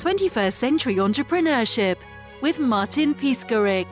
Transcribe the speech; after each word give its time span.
21st 0.00 0.54
Century 0.54 0.94
Entrepreneurship 0.96 1.98
with 2.40 2.58
Martin 2.58 3.14
Piskarik. 3.14 3.86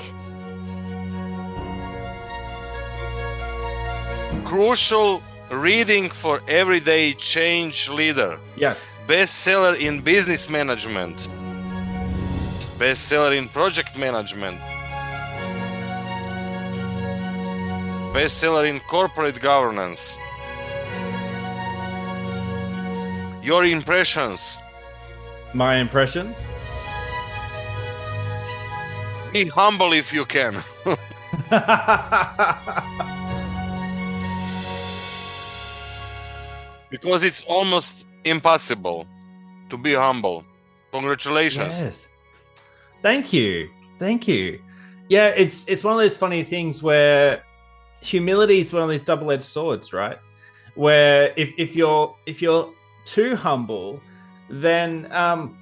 Crucial 4.47 5.23
reading 5.51 6.09
for 6.09 6.41
everyday 6.49 7.13
change 7.13 7.91
leader. 7.91 8.39
Yes. 8.57 9.03
Bestseller 9.07 9.79
in 9.79 10.01
business 10.01 10.49
management. 10.49 11.29
Bestseller 12.79 13.37
in 13.37 13.47
project 13.51 13.99
management. 13.99 14.59
Bestseller 18.15 18.67
in 18.67 18.81
corporate 18.81 19.43
governance. 19.43 20.17
Your 23.43 23.67
impressions. 23.67 24.59
My 25.55 25.77
impressions? 25.77 26.47
Be 29.33 29.47
humble 29.47 29.93
if 29.93 30.13
you 30.13 30.25
can. 30.25 30.63
because 36.91 37.25
it's 37.25 37.45
almost 37.45 38.07
impossible 38.25 39.07
to 39.71 39.79
be 39.79 39.95
humble. 39.95 40.45
Congratulations. 40.93 41.81
Yes. 41.81 42.07
Thank 43.03 43.33
you. 43.33 43.71
Thank 43.99 44.27
you. 44.29 44.61
Yeah, 45.09 45.29
it's 45.29 45.67
it's 45.69 45.85
one 45.85 45.95
of 45.95 46.01
those 46.01 46.17
funny 46.17 46.43
things 46.43 46.83
where 46.83 47.43
humility 48.01 48.59
is 48.59 48.73
one 48.73 48.83
of 48.83 48.89
these 48.89 49.03
double-edged 49.03 49.45
swords, 49.45 49.93
right? 49.93 50.19
Where 50.75 51.33
if, 51.37 51.53
if 51.57 51.75
you're 51.75 52.15
if 52.27 52.43
you're 52.43 52.73
too 53.05 53.37
humble, 53.37 54.01
then 54.49 55.11
um 55.13 55.59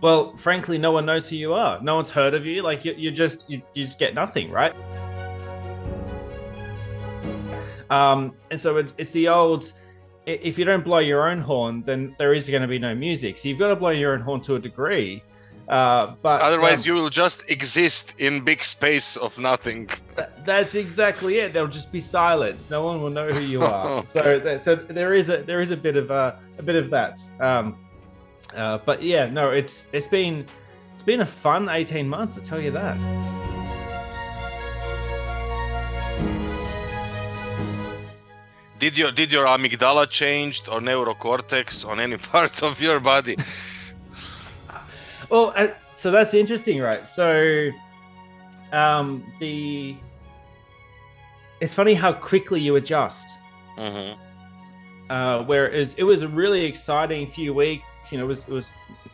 well, 0.00 0.36
frankly, 0.36 0.78
no 0.78 0.92
one 0.92 1.06
knows 1.06 1.28
who 1.28 1.36
you 1.36 1.52
are. 1.52 1.80
No 1.82 1.96
one's 1.96 2.10
heard 2.10 2.32
of 2.34 2.46
you. 2.46 2.62
Like 2.62 2.84
you, 2.84 2.94
you 2.96 3.10
just 3.10 3.50
you, 3.50 3.60
you 3.74 3.84
just 3.84 3.98
get 3.98 4.14
nothing, 4.14 4.50
right? 4.50 4.74
Um, 7.90 8.34
and 8.50 8.60
so 8.60 8.76
it, 8.76 8.92
it's 8.98 9.10
the 9.12 9.28
old 9.28 9.72
if 10.26 10.58
you 10.58 10.64
don't 10.64 10.84
blow 10.84 10.98
your 10.98 11.30
own 11.30 11.40
horn, 11.40 11.82
then 11.86 12.14
there 12.18 12.34
is 12.34 12.48
going 12.48 12.60
to 12.60 12.68
be 12.68 12.78
no 12.78 12.94
music. 12.94 13.38
So 13.38 13.48
you've 13.48 13.58
got 13.58 13.68
to 13.68 13.76
blow 13.76 13.90
your 13.90 14.12
own 14.12 14.20
horn 14.20 14.42
to 14.42 14.56
a 14.56 14.58
degree. 14.58 15.22
Uh, 15.68 16.14
but 16.22 16.40
otherwise, 16.40 16.80
um, 16.80 16.84
you 16.86 16.94
will 16.94 17.10
just 17.10 17.50
exist 17.50 18.14
in 18.18 18.44
big 18.44 18.62
space 18.62 19.16
of 19.16 19.38
nothing. 19.38 19.86
Th- 20.16 20.28
that's 20.44 20.74
exactly 20.74 21.38
it. 21.38 21.52
There'll 21.52 21.68
just 21.68 21.92
be 21.92 22.00
silence. 22.00 22.70
No 22.70 22.84
one 22.84 23.02
will 23.02 23.10
know 23.10 23.30
who 23.30 23.40
you 23.40 23.62
are. 23.64 23.86
Okay. 23.86 24.06
So, 24.06 24.40
th- 24.40 24.62
so 24.62 24.74
there 24.76 25.12
is 25.12 25.28
a 25.28 25.38
there 25.38 25.60
is 25.60 25.70
a 25.70 25.76
bit 25.76 25.96
of 25.96 26.10
a, 26.10 26.38
a 26.58 26.62
bit 26.62 26.76
of 26.76 26.88
that. 26.90 27.20
Um, 27.40 27.76
uh, 28.54 28.78
but 28.84 29.02
yeah, 29.02 29.26
no, 29.26 29.50
it's 29.50 29.86
it's 29.92 30.08
been 30.08 30.46
it's 30.94 31.02
been 31.02 31.20
a 31.20 31.26
fun 31.26 31.68
eighteen 31.68 32.08
months. 32.08 32.38
I 32.38 32.42
tell 32.42 32.60
you 32.60 32.70
that. 32.72 32.96
Did 38.78 38.96
your 38.96 39.10
did 39.10 39.32
your 39.32 39.44
amygdala 39.46 40.08
changed 40.08 40.68
or 40.68 40.80
neurocortex 40.80 41.86
on 41.88 41.98
any 41.98 42.16
part 42.32 42.62
of 42.62 42.80
your 42.80 43.00
body? 43.00 43.36
Well, 45.30 45.52
uh, 45.56 45.68
so 45.96 46.10
that's 46.10 46.32
interesting, 46.32 46.80
right? 46.80 47.06
So, 47.06 47.70
um, 48.72 49.24
the 49.40 49.96
it's 51.60 51.74
funny 51.74 51.94
how 51.94 52.12
quickly 52.12 52.60
you 52.60 52.76
adjust. 52.76 53.28
hmm 53.76 54.12
Uh, 55.10 55.42
whereas 55.44 55.94
it 55.94 56.04
was 56.04 56.22
a 56.22 56.28
really 56.28 56.64
exciting 56.64 57.30
few 57.30 57.52
weeks. 57.54 57.84
You 58.12 58.18
know, 58.18 58.24
it 58.24 58.28
was 58.28 58.44
it 58.44 58.50
was 58.52 58.70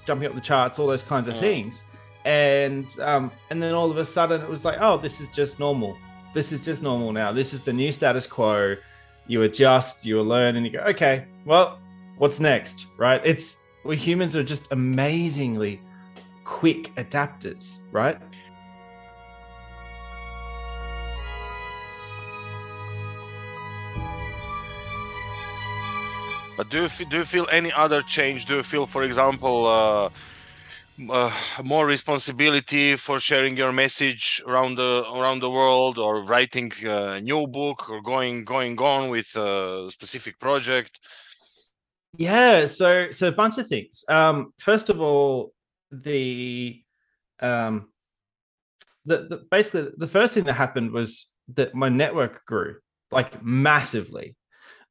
jumping 0.06 0.28
up 0.28 0.34
the 0.34 0.41
charts, 0.41 0.78
all 0.78 0.87
those 0.87 1.03
kinds 1.03 1.28
of 1.28 1.39
things, 1.39 1.84
and 2.25 2.99
um, 3.00 3.31
and 3.50 3.62
then 3.62 3.75
all 3.75 3.91
of 3.91 3.99
a 3.99 4.05
sudden 4.05 4.41
it 4.41 4.49
was 4.49 4.65
like, 4.65 4.78
oh, 4.81 4.97
this 4.97 5.21
is 5.21 5.28
just 5.28 5.59
normal. 5.59 5.97
This 6.32 6.53
is 6.53 6.60
just 6.60 6.82
normal 6.82 7.12
now. 7.12 7.33
This 7.33 7.53
is 7.53 7.60
the 7.60 7.72
new 7.72 7.93
status 7.93 8.27
quo. 8.27 8.77
You 9.27 9.43
adjust, 9.43 10.04
you 10.04 10.21
learn, 10.21 10.56
and 10.56 10.66
you 10.66 10.72
go, 10.72 10.81
okay, 10.81 11.27
well, 11.44 11.78
what's 12.19 12.41
next, 12.41 12.87
right? 12.99 13.21
It's 13.25 13.59
we 13.84 13.97
humans 13.97 14.37
are 14.37 14.43
just 14.43 14.72
amazingly 14.72 15.81
quick 16.44 16.94
adapters, 16.97 17.78
right? 17.91 18.19
But 26.56 26.70
do 26.70 26.82
you 26.82 26.88
fe- 26.88 27.04
do 27.04 27.16
you 27.19 27.25
feel 27.25 27.47
any 27.50 27.72
other 27.72 28.00
change? 28.03 28.47
Do 28.47 28.54
you 28.56 28.62
feel, 28.62 28.87
for 28.87 29.03
example, 29.03 29.66
uh, 29.66 30.09
uh, 31.10 31.32
more 31.65 31.87
responsibility 31.87 32.94
for 32.94 33.19
sharing 33.19 33.56
your 33.56 33.72
message 33.72 34.41
around 34.47 34.76
the 34.76 35.04
around 35.12 35.41
the 35.41 35.50
world, 35.50 35.98
or 35.98 36.22
writing 36.22 36.70
a 36.84 37.20
new 37.20 37.47
book, 37.48 37.91
or 37.91 38.00
going 38.00 38.44
going 38.44 38.78
on 38.78 39.10
with 39.10 39.34
a 39.34 39.88
specific 39.91 40.38
project? 40.38 41.00
Yeah, 42.16 42.66
so 42.66 43.10
so 43.10 43.28
a 43.28 43.32
bunch 43.32 43.59
of 43.59 43.66
things. 43.66 44.04
Um, 44.09 44.53
first 44.59 44.91
of 44.91 45.00
all, 45.00 45.53
the 45.91 46.81
um, 47.41 47.88
the, 49.04 49.26
the 49.28 49.36
basically 49.50 49.91
the 49.97 50.06
first 50.06 50.34
thing 50.34 50.44
that 50.44 50.53
happened 50.53 50.92
was 50.92 51.26
that 51.54 51.75
my 51.75 51.88
network 51.88 52.44
grew 52.47 52.76
like 53.10 53.42
massively 53.42 54.36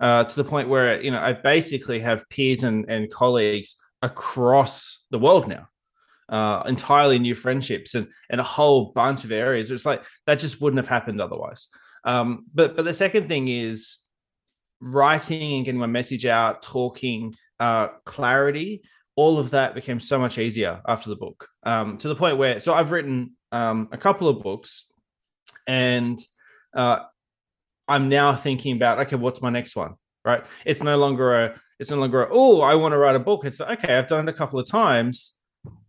uh, 0.04 0.26
to 0.26 0.36
the 0.36 0.44
point 0.44 0.68
where 0.68 1.02
you 1.02 1.10
know 1.10 1.20
I 1.20 1.32
basically 1.32 2.00
have 2.02 2.28
peers 2.30 2.64
and, 2.64 2.86
and 2.90 3.10
colleagues 3.10 3.78
across 4.02 5.06
the 5.12 5.18
world 5.18 5.48
now, 5.48 5.70
uh, 6.28 6.64
entirely 6.68 7.18
new 7.20 7.34
friendships 7.34 7.96
and 7.96 8.08
and 8.30 8.42
a 8.42 8.44
whole 8.44 8.92
bunch 8.92 9.24
of 9.24 9.32
areas. 9.32 9.72
It's 9.72 9.86
like 9.86 10.04
that 10.28 10.40
just 10.40 10.60
wouldn't 10.60 10.78
have 10.78 10.90
happened 10.90 11.22
otherwise. 11.22 11.70
Um, 12.04 12.46
but 12.54 12.76
but 12.76 12.84
the 12.84 12.94
second 12.94 13.30
thing 13.30 13.48
is 13.48 14.00
writing 14.82 15.54
and 15.54 15.64
getting 15.64 15.80
my 15.80 15.88
message 15.88 16.26
out, 16.26 16.62
talking, 16.62 17.34
uh, 17.62 17.88
clarity, 18.04 18.84
all 19.16 19.40
of 19.40 19.52
that 19.52 19.74
became 19.74 20.02
so 20.02 20.20
much 20.20 20.38
easier 20.38 20.82
after 20.86 21.10
the 21.10 21.16
book. 21.16 21.48
Um, 21.64 21.98
to 22.00 22.10
the 22.10 22.16
point 22.16 22.38
where, 22.38 22.60
so 22.60 22.74
I've 22.74 22.92
written 22.92 23.38
um, 23.54 23.88
a 23.94 23.98
couple 23.98 24.28
of 24.28 24.44
books, 24.44 24.92
and 25.66 26.20
uh, 26.76 27.04
I'm 27.88 28.10
now 28.10 28.36
thinking 28.36 28.76
about 28.76 29.00
okay, 29.00 29.16
what's 29.16 29.42
my 29.42 29.50
next 29.50 29.76
one? 29.76 29.96
Right? 30.26 30.44
It's 30.66 30.84
no 30.84 30.98
longer 30.98 31.46
a, 31.46 31.62
it's 31.80 31.92
no 31.92 31.98
longer 31.98 32.28
oh, 32.32 32.62
I 32.62 32.76
want 32.76 32.94
to 32.94 32.98
write 32.98 33.16
a 33.16 33.20
book. 33.20 33.46
It's 33.46 33.60
okay, 33.60 33.98
I've 33.98 34.08
done 34.08 34.28
it 34.28 34.32
a 34.32 34.38
couple 34.38 34.60
of 34.60 34.68
times. 34.68 35.40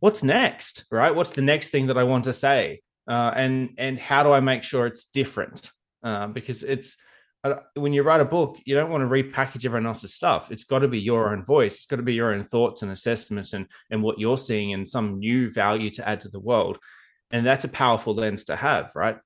What's 0.01 0.23
next? 0.23 0.85
Right? 0.91 1.15
What's 1.15 1.31
the 1.31 1.43
next 1.43 1.71
thing 1.71 1.87
that 1.87 1.99
I 1.99 2.05
want 2.05 2.25
to 2.25 2.33
say? 2.33 2.81
Uh, 3.09 3.33
and 3.35 3.71
and 3.79 3.99
how 3.99 4.23
do 4.23 4.33
I 4.33 4.41
make 4.41 4.63
sure 4.63 4.87
it's 4.87 5.07
different? 5.07 5.71
Uh, 6.03 6.27
because 6.27 6.63
it's 6.63 6.97
uh, 7.45 7.57
when 7.75 7.93
you 7.93 8.03
write 8.03 8.23
a 8.23 8.25
book, 8.25 8.59
you 8.65 8.75
don't 8.75 8.91
want 8.91 9.03
to 9.03 9.09
repackage 9.09 9.65
everyone 9.65 9.87
else's 9.87 10.15
stuff. 10.15 10.51
It's 10.51 10.65
got 10.65 10.79
to 10.81 10.89
be 10.89 11.01
your 11.01 11.31
own 11.31 11.45
voice. 11.45 11.75
It's 11.75 11.87
got 11.87 11.97
to 11.97 12.03
be 12.03 12.15
your 12.15 12.33
own 12.33 12.47
thoughts 12.47 12.83
and 12.83 12.91
assessments 12.91 13.53
and 13.53 13.67
and 13.91 14.03
what 14.03 14.19
you're 14.19 14.39
seeing 14.39 14.73
and 14.73 14.89
some 14.89 15.19
new 15.19 15.51
value 15.51 15.91
to 15.91 16.09
add 16.09 16.23
to 16.23 16.29
the 16.29 16.41
world. 16.41 16.79
And 17.31 17.47
that's 17.47 17.65
a 17.65 17.69
powerful 17.69 18.15
lens 18.15 18.45
to 18.45 18.57
have, 18.57 18.93
right? 18.95 19.19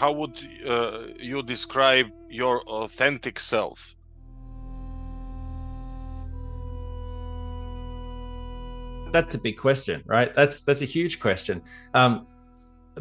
How 0.00 0.12
would 0.12 0.34
uh, 0.66 1.08
you 1.18 1.42
describe 1.42 2.06
your 2.30 2.62
authentic 2.62 3.38
self? 3.38 3.94
That's 9.12 9.34
a 9.34 9.38
big 9.38 9.58
question, 9.58 10.02
right? 10.06 10.34
That's 10.34 10.62
that's 10.62 10.80
a 10.80 10.86
huge 10.86 11.20
question. 11.20 11.60
Um, 11.92 12.26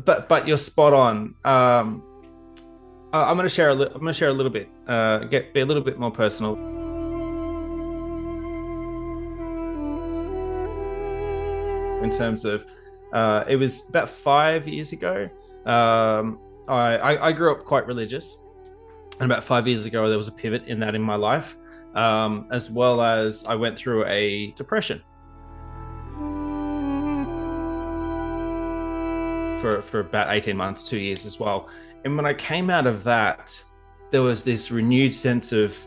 but 0.03 0.27
but 0.27 0.45
you're 0.45 0.57
spot 0.57 0.91
on. 0.91 1.35
Um, 1.45 2.03
I'm 3.13 3.37
going 3.37 3.47
to 3.47 3.55
share 3.59 3.69
a 3.69 3.75
li- 3.75 3.91
I'm 3.93 4.01
going 4.01 4.07
to 4.07 4.19
share 4.21 4.29
a 4.29 4.33
little 4.33 4.51
bit. 4.51 4.67
Uh, 4.85 5.19
get 5.19 5.53
be 5.53 5.61
a 5.61 5.65
little 5.65 5.83
bit 5.83 5.97
more 5.97 6.11
personal. 6.11 6.57
in 12.03 12.09
terms 12.09 12.45
of 12.45 12.65
uh, 13.11 13.43
it 13.47 13.57
was 13.57 13.83
about 13.89 14.09
five 14.09 14.67
years 14.67 14.93
ago. 14.93 15.29
Um, 15.65 16.39
I, 16.69 16.95
I, 16.95 17.27
I 17.29 17.31
grew 17.31 17.51
up 17.51 17.65
quite 17.65 17.87
religious, 17.87 18.37
and 19.19 19.31
about 19.31 19.43
five 19.43 19.67
years 19.67 19.85
ago 19.85 20.07
there 20.07 20.17
was 20.17 20.27
a 20.27 20.31
pivot 20.31 20.65
in 20.67 20.79
that 20.79 20.95
in 20.95 21.01
my 21.01 21.15
life, 21.15 21.57
um, 21.95 22.47
as 22.51 22.69
well 22.69 23.01
as 23.01 23.43
I 23.45 23.55
went 23.55 23.77
through 23.77 24.05
a 24.05 24.51
depression 24.51 25.01
for 29.59 29.81
for 29.81 29.99
about 29.99 30.31
eighteen 30.33 30.55
months, 30.55 30.87
two 30.87 30.99
years 30.99 31.25
as 31.25 31.39
well. 31.39 31.67
And 32.05 32.15
when 32.15 32.25
I 32.25 32.33
came 32.33 32.69
out 32.69 32.87
of 32.87 33.03
that, 33.03 33.61
there 34.11 34.21
was 34.21 34.43
this 34.43 34.71
renewed 34.71 35.13
sense 35.13 35.51
of 35.51 35.77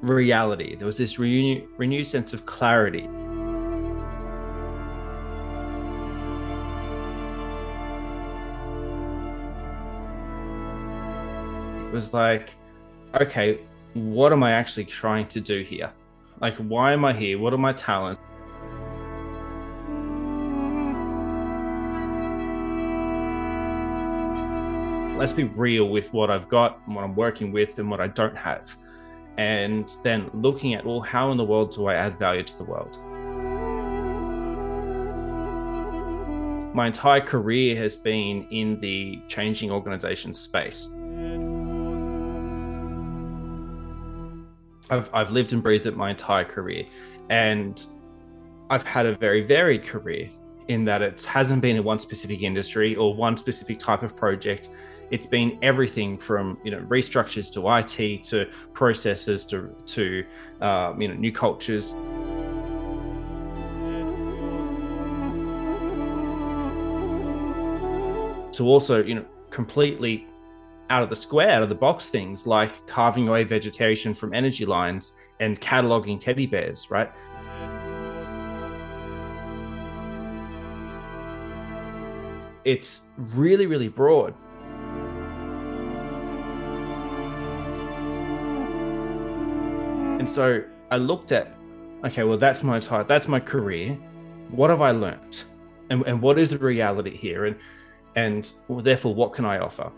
reality. 0.00 0.76
There 0.76 0.86
was 0.86 0.96
this 0.96 1.18
renew, 1.18 1.68
renewed 1.76 2.06
sense 2.06 2.32
of 2.32 2.46
clarity. 2.46 3.08
Was 11.94 12.12
like, 12.12 12.50
okay, 13.20 13.60
what 13.94 14.32
am 14.32 14.42
I 14.42 14.50
actually 14.50 14.84
trying 14.84 15.28
to 15.28 15.40
do 15.40 15.62
here? 15.62 15.92
Like, 16.40 16.56
why 16.56 16.92
am 16.92 17.04
I 17.04 17.12
here? 17.12 17.38
What 17.38 17.54
are 17.54 17.58
my 17.58 17.72
talents? 17.72 18.20
Let's 25.16 25.32
be 25.32 25.44
real 25.44 25.88
with 25.88 26.12
what 26.12 26.32
I've 26.32 26.48
got 26.48 26.80
and 26.86 26.96
what 26.96 27.04
I'm 27.04 27.14
working 27.14 27.52
with 27.52 27.78
and 27.78 27.88
what 27.88 28.00
I 28.00 28.08
don't 28.08 28.36
have. 28.36 28.76
And 29.36 29.88
then 30.02 30.28
looking 30.34 30.74
at, 30.74 30.84
well, 30.84 31.00
how 31.00 31.30
in 31.30 31.36
the 31.36 31.44
world 31.44 31.72
do 31.76 31.86
I 31.86 31.94
add 31.94 32.18
value 32.18 32.42
to 32.42 32.58
the 32.58 32.64
world? 32.64 32.98
My 36.74 36.88
entire 36.88 37.20
career 37.20 37.76
has 37.76 37.94
been 37.94 38.48
in 38.50 38.80
the 38.80 39.22
changing 39.28 39.70
organization 39.70 40.34
space. 40.34 40.88
I've, 44.94 45.10
I've 45.12 45.30
lived 45.30 45.52
and 45.52 45.62
breathed 45.62 45.86
it 45.86 45.96
my 45.96 46.10
entire 46.10 46.44
career. 46.44 46.84
And 47.30 47.84
I've 48.70 48.84
had 48.84 49.06
a 49.06 49.16
very 49.16 49.42
varied 49.42 49.84
career 49.84 50.30
in 50.68 50.84
that 50.86 51.02
it 51.02 51.22
hasn't 51.24 51.60
been 51.60 51.76
in 51.76 51.84
one 51.84 51.98
specific 51.98 52.42
industry 52.42 52.96
or 52.96 53.14
one 53.14 53.36
specific 53.36 53.78
type 53.78 54.02
of 54.02 54.16
project. 54.16 54.70
It's 55.10 55.26
been 55.26 55.58
everything 55.62 56.16
from 56.16 56.58
you 56.64 56.70
know 56.70 56.80
restructures 56.80 57.52
to 57.54 57.68
IT 57.78 58.24
to 58.24 58.48
processes 58.72 59.44
to 59.46 59.74
to 59.86 60.24
um, 60.60 61.00
you 61.00 61.08
know 61.08 61.14
new 61.14 61.32
cultures. 61.32 61.92
To 68.56 68.66
also 68.66 69.04
you 69.04 69.16
know 69.16 69.24
completely 69.50 70.26
out 70.90 71.02
of 71.02 71.08
the 71.08 71.16
square, 71.16 71.50
out 71.50 71.62
of 71.62 71.68
the 71.68 71.74
box 71.74 72.10
things 72.10 72.46
like 72.46 72.86
carving 72.86 73.28
away 73.28 73.44
vegetation 73.44 74.14
from 74.14 74.34
energy 74.34 74.66
lines 74.66 75.12
and 75.40 75.60
cataloging 75.60 76.18
teddy 76.20 76.46
bears, 76.46 76.90
right? 76.90 77.10
It's 82.64 83.02
really, 83.16 83.66
really 83.66 83.88
broad. 83.88 84.34
And 90.18 90.28
so 90.28 90.64
I 90.90 90.96
looked 90.96 91.32
at, 91.32 91.54
okay, 92.04 92.22
well, 92.22 92.38
that's 92.38 92.62
my 92.62 92.80
type, 92.80 93.06
that's 93.06 93.28
my 93.28 93.40
career. 93.40 93.98
What 94.48 94.70
have 94.70 94.80
I 94.80 94.92
learned? 94.92 95.42
And, 95.90 96.02
and 96.06 96.22
what 96.22 96.38
is 96.38 96.50
the 96.50 96.58
reality 96.58 97.14
here? 97.14 97.44
And 97.44 97.56
and 98.16 98.52
well, 98.68 98.80
therefore, 98.80 99.14
what 99.14 99.32
can 99.32 99.44
I 99.44 99.58
offer? 99.58 99.90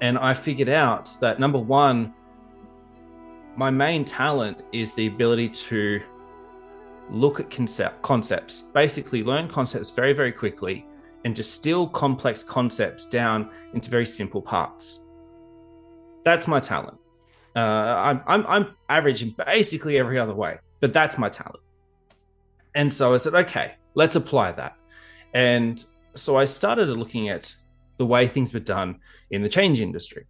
And 0.00 0.18
I 0.18 0.34
figured 0.34 0.68
out 0.68 1.10
that 1.20 1.38
number 1.38 1.58
one, 1.58 2.14
my 3.56 3.70
main 3.70 4.04
talent 4.04 4.62
is 4.72 4.94
the 4.94 5.06
ability 5.06 5.48
to 5.48 6.00
look 7.10 7.40
at 7.40 7.50
concept 7.50 8.00
concepts, 8.02 8.62
basically 8.72 9.22
learn 9.22 9.48
concepts 9.48 9.90
very, 9.90 10.12
very 10.12 10.32
quickly 10.32 10.86
and 11.24 11.34
distill 11.34 11.88
complex 11.88 12.42
concepts 12.42 13.04
down 13.04 13.50
into 13.74 13.90
very 13.90 14.06
simple 14.06 14.40
parts. 14.40 15.00
That's 16.24 16.46
my 16.46 16.60
talent. 16.60 16.98
Uh, 17.54 17.58
I'm, 17.58 18.22
I'm, 18.26 18.46
I'm 18.46 18.76
average 18.88 19.22
in 19.22 19.30
basically 19.30 19.98
every 19.98 20.18
other 20.18 20.34
way, 20.34 20.58
but 20.80 20.92
that's 20.92 21.18
my 21.18 21.28
talent. 21.28 21.62
And 22.74 22.92
so 22.92 23.12
I 23.12 23.16
said, 23.16 23.34
okay, 23.34 23.74
let's 23.94 24.16
apply 24.16 24.52
that. 24.52 24.76
And 25.34 25.84
so 26.14 26.36
I 26.36 26.44
started 26.44 26.88
looking 26.88 27.28
at 27.28 27.54
the 28.00 28.06
way 28.06 28.26
things 28.26 28.54
were 28.54 28.60
done 28.60 28.98
in 29.30 29.42
the 29.42 29.48
change 29.48 29.78
industry. 29.78 30.24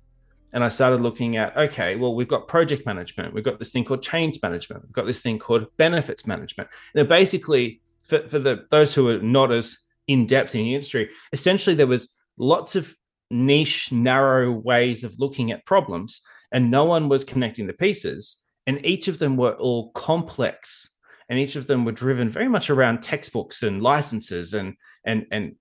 And 0.52 0.64
I 0.64 0.68
started 0.68 1.02
looking 1.02 1.36
at, 1.36 1.56
okay, 1.56 1.94
well, 1.94 2.16
we've 2.16 2.26
got 2.26 2.48
project 2.48 2.84
management, 2.84 3.32
we've 3.32 3.44
got 3.44 3.60
this 3.60 3.70
thing 3.70 3.84
called 3.84 4.02
change 4.02 4.40
management, 4.42 4.82
we've 4.82 4.92
got 4.92 5.06
this 5.06 5.20
thing 5.20 5.38
called 5.38 5.68
benefits 5.76 6.26
management. 6.26 6.68
And 6.96 7.08
basically, 7.08 7.80
for, 8.08 8.28
for 8.28 8.40
the 8.40 8.66
those 8.72 8.92
who 8.92 9.08
are 9.08 9.20
not 9.20 9.52
as 9.52 9.78
in 10.08 10.26
depth 10.26 10.56
in 10.56 10.62
the 10.62 10.74
industry, 10.74 11.10
essentially 11.32 11.76
there 11.76 11.86
was 11.86 12.12
lots 12.36 12.74
of 12.74 12.92
niche, 13.30 13.92
narrow 13.92 14.50
ways 14.50 15.04
of 15.04 15.20
looking 15.20 15.52
at 15.52 15.64
problems, 15.64 16.20
and 16.50 16.72
no 16.72 16.84
one 16.84 17.08
was 17.08 17.22
connecting 17.22 17.68
the 17.68 17.72
pieces. 17.72 18.36
And 18.66 18.84
each 18.84 19.06
of 19.06 19.20
them 19.20 19.36
were 19.36 19.54
all 19.54 19.92
complex, 19.92 20.90
and 21.28 21.38
each 21.38 21.54
of 21.54 21.68
them 21.68 21.84
were 21.84 21.92
driven 21.92 22.28
very 22.28 22.48
much 22.48 22.68
around 22.68 23.00
textbooks 23.00 23.62
and 23.62 23.80
licenses 23.80 24.54
and 24.54 24.74
and 25.04 25.26
and 25.30 25.54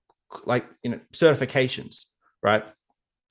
like 0.44 0.66
you 0.82 0.90
know 0.90 1.00
certifications, 1.12 2.06
right? 2.42 2.64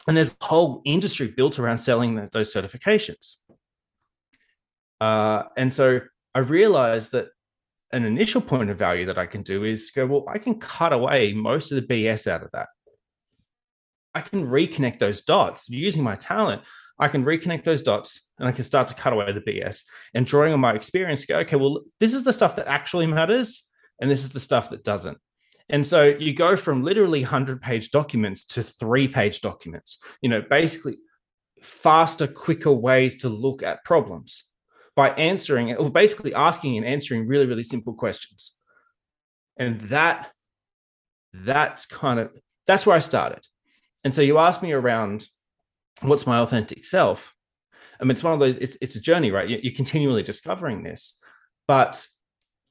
And 0.07 0.15
there's 0.15 0.35
a 0.39 0.45
whole 0.45 0.81
industry 0.85 1.27
built 1.27 1.59
around 1.59 1.77
selling 1.77 2.15
those 2.31 2.53
certifications. 2.53 3.35
Uh, 4.99 5.43
and 5.57 5.71
so 5.71 6.01
I 6.33 6.39
realized 6.39 7.11
that 7.11 7.29
an 7.91 8.05
initial 8.05 8.41
point 8.41 8.69
of 8.69 8.77
value 8.77 9.05
that 9.05 9.17
I 9.17 9.25
can 9.25 9.41
do 9.41 9.63
is 9.63 9.91
go, 9.91 10.05
well, 10.05 10.25
I 10.27 10.37
can 10.37 10.59
cut 10.59 10.93
away 10.93 11.33
most 11.33 11.71
of 11.71 11.75
the 11.75 11.87
BS 11.87 12.27
out 12.27 12.43
of 12.43 12.51
that. 12.53 12.69
I 14.13 14.21
can 14.21 14.47
reconnect 14.47 14.99
those 14.99 15.21
dots 15.21 15.69
using 15.69 16.03
my 16.03 16.15
talent. 16.15 16.63
I 16.99 17.07
can 17.07 17.23
reconnect 17.23 17.63
those 17.63 17.81
dots 17.81 18.27
and 18.37 18.47
I 18.47 18.51
can 18.51 18.63
start 18.63 18.87
to 18.89 18.93
cut 18.93 19.13
away 19.13 19.31
the 19.31 19.41
BS 19.41 19.85
and 20.13 20.25
drawing 20.25 20.53
on 20.53 20.59
my 20.59 20.73
experience, 20.73 21.25
go, 21.25 21.39
okay, 21.39 21.55
well, 21.55 21.81
this 21.99 22.13
is 22.13 22.23
the 22.23 22.33
stuff 22.33 22.55
that 22.57 22.67
actually 22.67 23.07
matters 23.07 23.63
and 24.01 24.09
this 24.09 24.23
is 24.23 24.31
the 24.31 24.39
stuff 24.39 24.69
that 24.69 24.83
doesn't. 24.83 25.17
And 25.69 25.85
so 25.85 26.05
you 26.05 26.33
go 26.33 26.55
from 26.55 26.83
literally 26.83 27.21
100 27.21 27.61
page 27.61 27.91
documents 27.91 28.45
to 28.47 28.63
three 28.63 29.07
page 29.07 29.41
documents, 29.41 29.99
you 30.21 30.29
know, 30.29 30.41
basically 30.41 30.97
faster, 31.61 32.27
quicker 32.27 32.71
ways 32.71 33.17
to 33.17 33.29
look 33.29 33.61
at 33.61 33.83
problems 33.83 34.45
by 34.95 35.09
answering 35.11 35.75
or 35.75 35.89
basically 35.89 36.33
asking 36.33 36.77
and 36.77 36.85
answering 36.85 37.27
really, 37.27 37.45
really 37.45 37.63
simple 37.63 37.93
questions. 37.93 38.57
And 39.57 39.79
that, 39.81 40.31
that's 41.33 41.85
kind 41.85 42.19
of, 42.19 42.31
that's 42.65 42.85
where 42.85 42.95
I 42.95 42.99
started. 42.99 43.45
And 44.03 44.13
so 44.15 44.21
you 44.21 44.37
asked 44.37 44.63
me 44.63 44.71
around 44.71 45.27
what's 46.01 46.25
my 46.25 46.39
authentic 46.39 46.85
self. 46.85 47.33
I 47.99 48.05
mean, 48.05 48.11
it's 48.11 48.23
one 48.23 48.33
of 48.33 48.39
those, 48.39 48.55
it's, 48.57 48.77
it's 48.81 48.95
a 48.95 49.01
journey, 49.01 49.31
right? 49.31 49.47
You're 49.47 49.75
continually 49.75 50.23
discovering 50.23 50.83
this. 50.83 51.19
But 51.67 52.05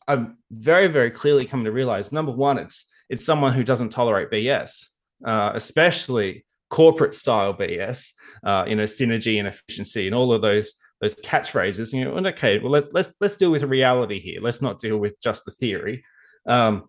I'm 0.09 0.39
very, 0.51 0.89
very 0.89 1.11
clearly 1.11 1.45
coming 1.45 1.67
to 1.67 1.73
realize 1.73 2.11
number 2.11 2.33
one, 2.33 2.59
it's 2.59 2.87
it's 3.09 3.25
someone 3.25 3.53
who 3.53 3.65
doesn't 3.65 3.91
tolerate 3.91 4.31
BS, 4.31 4.87
uh, 5.25 5.53
especially 5.55 6.45
corporate 6.71 7.15
style 7.15 7.55
BS, 7.55 8.13
uh, 8.45 8.65
you 8.69 8.77
know, 8.77 8.85
synergy 8.85 9.39
and 9.39 9.49
efficiency 9.49 10.07
and 10.07 10.15
all 10.15 10.33
of 10.33 10.43
those 10.43 10.75
those 11.01 11.15
catchphrases. 11.17 11.93
You 11.93 12.05
know, 12.05 12.17
and 12.17 12.27
okay, 12.29 12.59
well 12.59 12.71
let's 12.71 12.89
let's 12.93 13.15
let's 13.21 13.37
deal 13.37 13.51
with 13.51 13.63
reality 13.63 14.21
here. 14.21 14.41
Let's 14.41 14.63
not 14.63 14.81
deal 14.81 14.99
with 14.99 15.21
just 15.21 15.45
the 15.45 15.53
theory. 15.53 16.05
Um, 16.47 16.89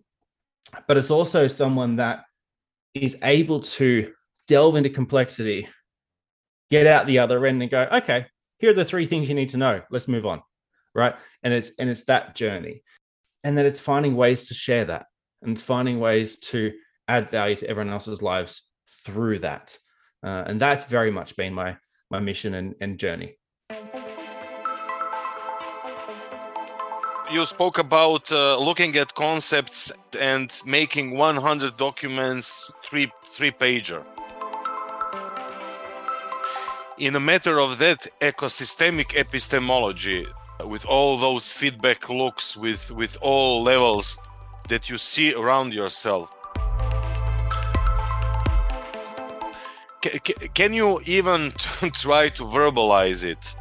but 0.86 0.96
it's 0.96 1.10
also 1.10 1.46
someone 1.46 1.96
that 1.96 2.24
is 2.94 3.16
able 3.22 3.60
to 3.60 4.12
delve 4.46 4.76
into 4.76 4.90
complexity, 4.90 5.68
get 6.70 6.86
out 6.86 7.06
the 7.06 7.18
other 7.18 7.44
end, 7.46 7.62
and 7.62 7.70
go, 7.70 7.88
okay, 7.92 8.26
here 8.58 8.70
are 8.70 8.74
the 8.74 8.84
three 8.84 9.06
things 9.06 9.28
you 9.28 9.34
need 9.34 9.50
to 9.50 9.56
know. 9.56 9.82
Let's 9.90 10.08
move 10.08 10.26
on, 10.26 10.42
right? 10.94 11.14
And 11.42 11.54
it's 11.54 11.72
and 11.78 11.88
it's 11.88 12.04
that 12.04 12.34
journey 12.34 12.82
and 13.42 13.56
that 13.56 13.66
it's 13.66 13.80
finding 13.80 14.16
ways 14.16 14.48
to 14.48 14.54
share 14.54 14.84
that 14.84 15.06
and 15.42 15.60
finding 15.60 16.00
ways 16.00 16.36
to 16.38 16.72
add 17.08 17.30
value 17.30 17.56
to 17.56 17.68
everyone 17.68 17.92
else's 17.92 18.22
lives 18.22 18.62
through 19.04 19.38
that. 19.40 19.76
Uh, 20.22 20.44
and 20.46 20.60
that's 20.60 20.84
very 20.84 21.10
much 21.10 21.36
been 21.36 21.54
my 21.54 21.76
my 22.10 22.18
mission 22.18 22.54
and, 22.54 22.74
and 22.80 22.98
journey. 22.98 23.36
You 27.32 27.46
spoke 27.46 27.78
about 27.78 28.30
uh, 28.32 28.58
looking 28.58 28.96
at 28.96 29.14
concepts 29.14 29.92
and 30.18 30.52
making 30.66 31.16
100 31.16 31.76
documents 31.76 32.70
three 32.84 33.10
three 33.32 33.52
pager. 33.52 34.04
In 36.98 37.16
a 37.16 37.20
matter 37.20 37.60
of 37.60 37.78
that 37.78 38.06
ecosystemic 38.20 39.16
epistemology, 39.16 40.26
with 40.66 40.84
all 40.84 41.16
those 41.16 41.50
feedback 41.52 42.10
looks 42.10 42.56
with 42.56 42.90
with 42.90 43.16
all 43.22 43.62
levels 43.62 44.18
that 44.70 44.88
you 44.88 44.96
see 44.96 45.34
around 45.34 45.74
yourself 45.74 46.32
can 50.54 50.72
you 50.72 51.00
even 51.04 51.50
try 52.04 52.28
to 52.30 52.44
verbalize 52.44 53.22
it 53.22 53.54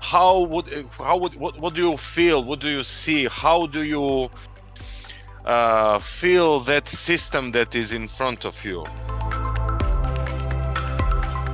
how 0.00 0.40
would 0.40 0.66
how 0.98 1.16
would 1.16 1.34
what, 1.36 1.58
what 1.58 1.72
do 1.74 1.80
you 1.90 1.96
feel 1.96 2.44
what 2.44 2.60
do 2.60 2.68
you 2.68 2.82
see 2.82 3.26
how 3.26 3.66
do 3.66 3.82
you 3.82 4.30
uh, 5.44 5.98
feel 5.98 6.60
that 6.60 6.86
system 6.88 7.52
that 7.52 7.74
is 7.74 7.92
in 7.92 8.06
front 8.06 8.44
of 8.44 8.64
you 8.64 8.84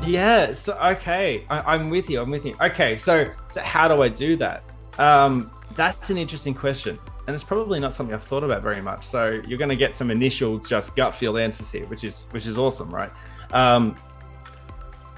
Yes. 0.06 0.68
Okay, 0.68 1.44
I, 1.50 1.74
am 1.74 1.90
with 1.90 2.08
you. 2.08 2.20
I'm 2.20 2.30
with 2.30 2.46
you. 2.46 2.54
Okay. 2.60 2.96
So 2.96 3.26
so 3.48 3.60
how 3.60 3.88
do 3.88 4.02
I 4.02 4.08
do 4.08 4.36
that? 4.36 4.62
Um, 4.98 5.50
that's 5.74 6.10
an 6.10 6.16
interesting 6.16 6.54
question. 6.54 6.96
And 7.26 7.34
it's 7.34 7.44
probably 7.44 7.80
not 7.80 7.92
something 7.92 8.14
I've 8.14 8.22
thought 8.22 8.44
about 8.44 8.62
very 8.62 8.80
much. 8.80 9.04
So 9.04 9.42
you're 9.46 9.58
going 9.58 9.70
to 9.70 9.76
get 9.76 9.94
some 9.94 10.10
initial 10.10 10.58
just 10.58 10.94
gut 10.94 11.14
feel 11.14 11.36
answers 11.38 11.70
here, 11.70 11.86
which 11.86 12.04
is 12.04 12.26
which 12.30 12.46
is 12.46 12.56
awesome, 12.56 12.90
right? 12.90 13.10
Um, 13.52 13.96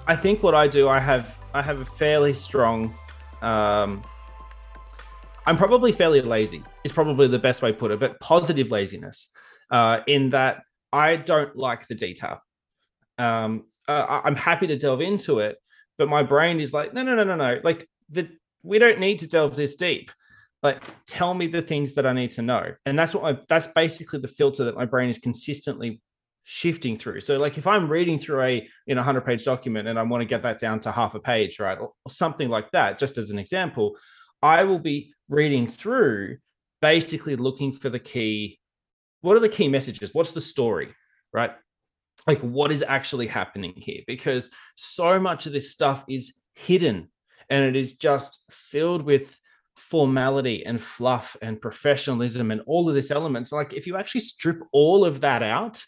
I 0.06 0.16
think 0.16 0.42
what 0.42 0.54
I 0.54 0.68
do, 0.68 0.88
I 0.88 0.98
have 0.98 1.38
I 1.52 1.62
have 1.62 1.80
a 1.80 1.84
fairly 1.84 2.32
strong. 2.32 2.94
Um, 3.42 4.02
I'm 5.46 5.56
probably 5.56 5.92
fairly 5.92 6.22
lazy. 6.22 6.62
Is 6.84 6.92
probably 6.92 7.28
the 7.28 7.38
best 7.38 7.60
way 7.60 7.72
to 7.72 7.78
put 7.78 7.90
it, 7.90 8.00
but 8.00 8.18
positive 8.20 8.70
laziness, 8.70 9.30
uh, 9.70 10.00
in 10.06 10.30
that 10.30 10.62
I 10.92 11.16
don't 11.16 11.54
like 11.56 11.88
the 11.88 11.94
detail. 11.94 12.40
Um, 13.18 13.66
uh, 13.86 14.22
I'm 14.24 14.36
happy 14.36 14.66
to 14.68 14.78
delve 14.78 15.00
into 15.00 15.40
it, 15.40 15.56
but 15.98 16.08
my 16.08 16.22
brain 16.22 16.60
is 16.60 16.72
like, 16.72 16.94
no, 16.94 17.02
no, 17.02 17.14
no, 17.14 17.24
no, 17.24 17.36
no. 17.36 17.60
Like 17.62 17.88
the 18.08 18.30
we 18.62 18.78
don't 18.78 18.98
need 18.98 19.18
to 19.20 19.28
delve 19.28 19.56
this 19.56 19.76
deep. 19.76 20.10
Like, 20.62 20.82
tell 21.06 21.34
me 21.34 21.46
the 21.46 21.62
things 21.62 21.94
that 21.94 22.06
I 22.06 22.12
need 22.12 22.32
to 22.32 22.42
know, 22.42 22.74
and 22.84 22.98
that's 22.98 23.14
what 23.14 23.24
I, 23.24 23.38
that's 23.48 23.68
basically 23.68 24.20
the 24.20 24.28
filter 24.28 24.64
that 24.64 24.74
my 24.74 24.84
brain 24.84 25.08
is 25.08 25.18
consistently 25.18 26.00
shifting 26.42 26.96
through. 26.96 27.20
So, 27.20 27.36
like, 27.36 27.58
if 27.58 27.66
I'm 27.66 27.88
reading 27.88 28.18
through 28.18 28.42
a 28.42 28.68
in 28.86 28.98
a 28.98 29.02
hundred 29.02 29.24
page 29.26 29.44
document 29.44 29.86
and 29.86 29.98
I 29.98 30.02
want 30.02 30.22
to 30.22 30.26
get 30.26 30.42
that 30.42 30.58
down 30.58 30.80
to 30.80 30.90
half 30.90 31.14
a 31.14 31.20
page, 31.20 31.60
right, 31.60 31.78
or, 31.78 31.92
or 32.04 32.10
something 32.10 32.48
like 32.48 32.70
that, 32.72 32.98
just 32.98 33.18
as 33.18 33.30
an 33.30 33.38
example, 33.38 33.96
I 34.42 34.64
will 34.64 34.78
be 34.78 35.12
reading 35.28 35.66
through, 35.66 36.38
basically 36.80 37.36
looking 37.36 37.72
for 37.72 37.90
the 37.90 37.98
key. 37.98 38.58
What 39.20 39.36
are 39.36 39.40
the 39.40 39.48
key 39.48 39.68
messages? 39.68 40.14
What's 40.14 40.32
the 40.32 40.40
story, 40.40 40.88
right? 41.32 41.52
Like, 42.26 42.40
what 42.40 42.72
is 42.72 42.82
actually 42.82 43.26
happening 43.26 43.74
here? 43.76 44.00
Because 44.06 44.50
so 44.74 45.20
much 45.20 45.46
of 45.46 45.52
this 45.52 45.70
stuff 45.70 46.04
is 46.08 46.34
hidden 46.54 47.08
and 47.50 47.64
it 47.64 47.76
is 47.76 47.96
just 47.96 48.42
filled 48.50 49.02
with 49.02 49.38
formality 49.78 50.66
and 50.66 50.80
fluff 50.80 51.36
and 51.40 51.60
professionalism 51.60 52.50
and 52.50 52.60
all 52.66 52.88
of 52.88 52.94
this 52.94 53.10
elements. 53.10 53.52
Like 53.52 53.72
if 53.72 53.86
you 53.86 53.96
actually 53.96 54.22
strip 54.22 54.60
all 54.72 55.04
of 55.04 55.20
that 55.22 55.42
out 55.42 55.84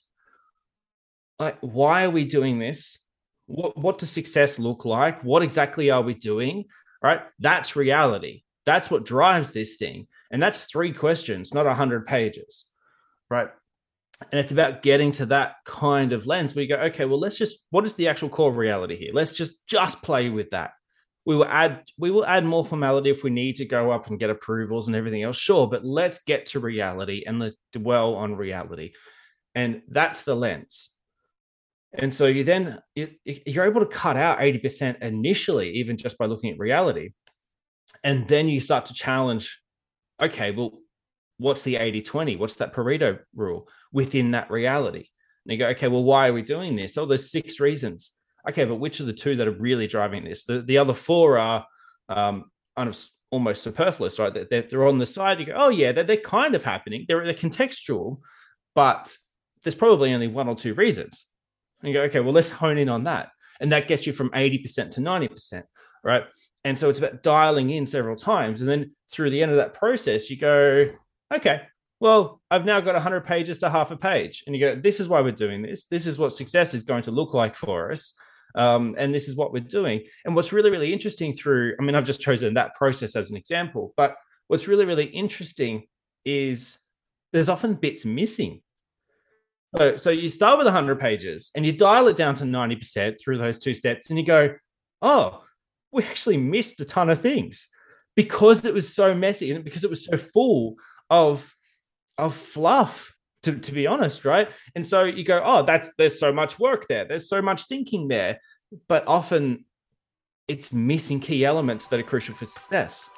like 1.41 1.57
why 1.61 2.05
are 2.05 2.11
we 2.11 2.25
doing 2.25 2.59
this? 2.59 2.99
What 3.47 3.77
what 3.77 3.99
does 3.99 4.11
success 4.11 4.59
look 4.59 4.85
like? 4.85 5.25
What 5.25 5.43
exactly 5.43 5.91
are 5.91 6.03
we 6.03 6.15
doing? 6.15 6.67
Right? 7.03 7.23
That's 7.41 7.75
reality. 7.75 8.43
That's 8.67 8.91
what 8.91 9.07
drives 9.07 9.53
this 9.53 9.77
thing. 9.77 10.07
And 10.31 10.41
that's 10.41 10.65
three 10.65 10.93
questions 10.93 11.53
not 11.53 11.67
a 11.67 11.71
100 11.71 12.07
pages. 12.07 12.67
Right? 13.29 13.49
And 14.31 14.39
it's 14.39 14.53
about 14.53 14.83
getting 14.83 15.13
to 15.13 15.27
that 15.27 15.57
kind 15.65 16.13
of 16.13 16.27
lens 16.27 16.55
where 16.55 16.63
you 16.63 16.69
go 16.69 16.77
okay 16.77 17.07
well 17.07 17.19
let's 17.19 17.39
just 17.39 17.59
what 17.71 17.87
is 17.87 17.95
the 17.95 18.09
actual 18.09 18.29
core 18.29 18.53
reality 18.53 18.97
here? 18.97 19.11
Let's 19.15 19.33
just 19.33 19.67
just 19.67 20.03
play 20.03 20.29
with 20.29 20.51
that 20.51 20.73
we 21.27 21.37
will 21.37 21.47
add 21.47 21.83
we 21.99 22.11
will 22.11 22.25
add 22.25 22.45
more 22.45 22.65
formality 22.65 23.11
if 23.11 23.23
we 23.23 23.31
need 23.31 23.57
to 23.57 23.67
go 23.67 23.91
up 23.91 24.09
and 24.09 24.19
get 24.19 24.31
approvals 24.31 24.87
and 24.87 24.97
everything 24.97 25.23
else 25.23 25.37
sure 25.37 25.67
but 25.67 25.85
let's 25.85 26.23
get 26.25 26.47
to 26.47 26.61
reality 26.61 27.25
and 27.27 27.39
let's 27.39 27.57
dwell 27.73 28.15
on 28.15 28.37
reality. 28.37 28.93
And 29.55 29.83
that's 29.89 30.23
the 30.23 30.37
lens. 30.37 30.91
And 31.93 32.15
so 32.15 32.27
you 32.27 32.45
then 32.45 32.79
you're 32.95 33.65
able 33.65 33.81
to 33.81 33.87
cut 33.87 34.17
out 34.17 34.39
80% 34.39 35.03
initially 35.03 35.71
even 35.73 35.97
just 35.97 36.17
by 36.19 36.27
looking 36.27 36.53
at 36.53 36.59
reality. 36.59 37.11
And 38.05 38.29
then 38.29 38.49
you 38.49 38.61
start 38.61 38.87
to 38.87 38.95
challenge 38.95 39.61
okay 40.23 40.51
well 40.53 40.79
what's 41.39 41.63
the 41.63 41.77
80-20 41.77 42.39
what's 42.39 42.55
that 42.55 42.75
pareto 42.75 43.19
rule 43.35 43.69
within 43.93 44.31
that 44.33 44.51
reality? 44.51 45.09
And 45.45 45.53
you 45.53 45.59
go 45.59 45.69
okay 45.69 45.89
well 45.89 46.05
why 46.05 46.29
are 46.29 46.33
we 46.33 46.43
doing 46.43 46.77
this? 46.77 46.97
Oh 46.97 47.07
there's 47.07 47.31
six 47.31 47.61
reasons 47.61 48.13
okay, 48.49 48.65
but 48.65 48.77
which 48.77 49.01
are 49.01 49.05
the 49.05 49.13
two 49.13 49.37
that 49.37 49.49
are 49.49 49.53
really 49.53 49.87
driving 49.87 50.25
this? 50.25 50.45
The, 50.45 50.63
the 50.63 50.79
other 50.79 50.95
four 50.95 51.39
are 51.39 51.67
um, 52.09 52.51
almost 53.31 53.63
superfluous, 53.63 54.19
right? 54.19 54.49
They're, 54.51 54.63
they're 54.63 54.89
on 54.89 54.99
the 54.99 55.07
side. 55.07 55.41
You 55.41 55.47
go, 55.47 55.55
oh, 55.57 55.69
yeah, 55.69 55.93
they're, 55.93 56.05
they're 56.05 56.17
kind 56.17 56.55
of 56.55 56.65
happening. 56.65 57.05
They're, 57.09 57.25
they're 57.25 57.35
contextual, 57.35 58.19
but 58.75 59.17
there's 59.63 59.75
probably 59.75 60.13
only 60.13 60.29
one 60.29 60.49
or 60.49 60.55
two 60.55 60.75
reasons. 60.75 61.27
And 61.81 61.89
you 61.89 61.95
go, 61.95 62.03
okay, 62.03 62.21
well, 62.21 62.33
let's 62.33 62.51
hone 62.51 62.79
in 62.79 62.89
on 62.89 63.05
that. 63.05 63.31
And 63.61 63.73
that 63.73 63.89
gets 63.89 64.07
you 64.07 64.13
from 64.13 64.31
80% 64.31 64.93
to 64.93 65.01
90%, 65.01 65.63
right? 66.03 66.25
And 66.65 66.79
so 66.79 66.89
it's 66.89 66.99
about 66.99 67.23
dialing 67.23 67.71
in 67.71 67.87
several 67.87 68.17
times. 68.17 68.61
And 68.61 68.69
then 68.69 68.93
through 69.11 69.31
the 69.31 69.43
end 69.43 69.51
of 69.51 69.59
that 69.59 69.75
process, 69.75 70.31
you 70.31 70.37
go, 70.37 70.91
okay, 71.33 71.63
well, 72.01 72.41
I've 72.51 72.65
now 72.65 72.81
got 72.81 72.95
100 72.95 73.25
pages 73.27 73.59
to 73.59 73.71
half 73.71 73.91
a 73.91 73.97
page. 73.97 74.45
And 74.47 74.57
you 74.57 74.61
go, 74.61 74.75
this 74.75 75.01
is 75.01 75.09
why 75.09 75.21
we're 75.21 75.33
doing 75.33 75.63
this. 75.63 75.85
This 75.87 76.07
is 76.07 76.19
what 76.19 76.33
success 76.33 76.75
is 76.75 76.83
going 76.83 77.03
to 77.05 77.11
look 77.11 77.35
like 77.35 77.55
for 77.55 77.93
us. 77.93 78.15
Um, 78.55 78.95
and 78.99 79.15
this 79.15 79.29
is 79.29 79.37
what 79.37 79.53
we're 79.53 79.61
doing. 79.61 80.03
And 80.25 80.35
what's 80.35 80.53
really, 80.53 80.71
really 80.71 80.93
interesting 80.93 81.33
through, 81.33 81.75
I 81.79 81.85
mean, 81.85 81.95
I've 81.95 82.05
just 82.05 82.21
chosen 82.21 82.55
that 82.55 82.75
process 82.75 83.17
as 83.17 83.31
an 83.31 83.37
example, 83.37 83.95
but 83.97 84.17
what's 84.49 84.69
really, 84.69 84.85
really 84.85 85.07
interesting 85.07 85.85
is 86.25 86.79
there's 87.33 87.49
often 87.49 87.75
bits 87.75 88.05
missing. 88.05 88.63
So, 89.77 89.97
so 89.97 90.11
you 90.11 90.29
start 90.29 90.59
with 90.59 90.67
100 90.67 90.99
pages 90.99 91.51
and 91.55 91.65
you 91.65 91.73
dial 91.73 92.09
it 92.09 92.17
down 92.17 92.35
to 92.35 92.45
90% 92.45 93.21
through 93.21 93.39
those 93.39 93.59
two 93.59 93.75
steps, 93.75 94.11
and 94.11 94.19
you 94.19 94.25
go, 94.25 94.55
oh, 95.01 95.45
we 95.93 96.03
actually 96.05 96.37
missed 96.37 96.81
a 96.81 96.85
ton 96.85 97.11
of 97.11 97.21
things 97.21 97.69
because 98.17 98.65
it 98.65 98.75
was 98.75 98.93
so 98.93 99.15
messy 99.15 99.53
and 99.53 99.65
because 99.65 99.85
it 99.85 99.91
was 99.91 100.05
so 100.05 100.17
full 100.17 100.75
of 101.09 101.55
of 102.19 102.35
fluff 102.35 103.15
to, 103.43 103.59
to 103.59 103.73
be 103.73 103.87
honest, 103.87 104.25
right? 104.25 104.49
And 104.75 104.87
so 104.87 105.05
you 105.05 105.25
go, 105.25 105.43
oh, 105.45 105.63
that's 105.63 105.91
there's 105.97 106.19
so 106.19 106.33
much 106.33 106.59
work 106.59 106.89
there, 106.89 107.05
there's 107.05 107.29
so 107.29 107.41
much 107.41 107.67
thinking 107.67 108.09
there, 108.09 108.41
but 108.89 109.05
often 109.07 109.65
it's 110.49 110.73
missing 110.73 111.21
key 111.21 111.45
elements 111.45 111.87
that 111.89 112.01
are 112.01 112.05
crucial 112.05 112.35
for 112.35 112.47
success. 112.47 113.09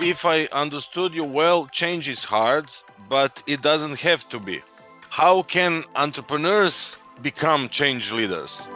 If 0.00 0.24
I 0.24 0.48
understood 0.52 1.14
you 1.14 1.24
well, 1.24 1.66
change 1.66 2.08
is 2.08 2.24
hard, 2.24 2.66
but 3.08 3.42
it 3.46 3.62
doesn't 3.62 4.00
have 4.00 4.28
to 4.30 4.38
be. 4.38 4.62
How 5.10 5.42
can 5.42 5.84
entrepreneurs 5.94 6.96
become 7.22 7.68
change 7.68 8.10
leaders? 8.10 8.68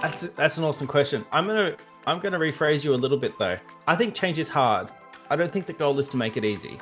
That's 0.00 0.22
that's 0.36 0.58
an 0.58 0.64
awesome 0.64 0.86
question. 0.86 1.24
I'm 1.32 1.46
gonna 1.46 1.76
I'm 2.04 2.18
going 2.18 2.32
to 2.32 2.38
rephrase 2.38 2.82
you 2.82 2.94
a 2.94 2.96
little 2.96 3.16
bit 3.16 3.38
though. 3.38 3.56
I 3.86 3.94
think 3.94 4.14
change 4.14 4.38
is 4.40 4.48
hard. 4.48 4.90
I 5.30 5.36
don't 5.36 5.52
think 5.52 5.66
the 5.66 5.72
goal 5.72 5.98
is 6.00 6.08
to 6.08 6.16
make 6.16 6.36
it 6.36 6.44
easy. 6.44 6.78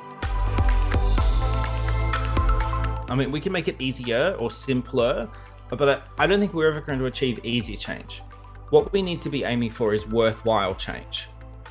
I 3.07 3.15
mean, 3.15 3.31
we 3.31 3.39
can 3.39 3.51
make 3.51 3.67
it 3.67 3.75
easier 3.79 4.35
or 4.39 4.49
simpler, 4.49 5.29
but 5.69 6.03
I 6.17 6.25
don't 6.25 6.39
think 6.39 6.53
we're 6.53 6.71
ever 6.71 6.81
going 6.81 6.97
to 6.97 7.05
achieve 7.05 7.39
easy 7.43 7.77
change. 7.77 8.23
What 8.71 8.91
we 8.93 9.03
need 9.03 9.21
to 9.21 9.29
be 9.29 9.43
aiming 9.43 9.69
for 9.69 9.93
is 9.93 10.07
worthwhile 10.07 10.73
change. 10.73 11.27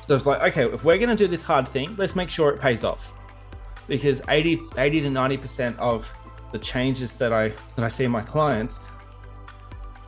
So 0.07 0.15
it's 0.15 0.25
like, 0.25 0.41
okay, 0.43 0.71
if 0.71 0.85
we're 0.85 0.97
going 0.97 1.09
to 1.09 1.15
do 1.15 1.27
this 1.27 1.43
hard 1.43 1.67
thing, 1.67 1.93
let's 1.97 2.15
make 2.15 2.29
sure 2.29 2.51
it 2.51 2.61
pays 2.61 2.85
off. 2.85 3.11
Because 3.87 4.21
80, 4.29 4.59
80 4.77 5.01
to 5.01 5.09
90% 5.09 5.77
of 5.77 6.11
the 6.51 6.59
changes 6.59 7.11
that 7.13 7.33
I 7.33 7.49
that 7.75 7.83
I 7.83 7.87
see 7.89 8.05
in 8.05 8.11
my 8.11 8.21
clients 8.21 8.81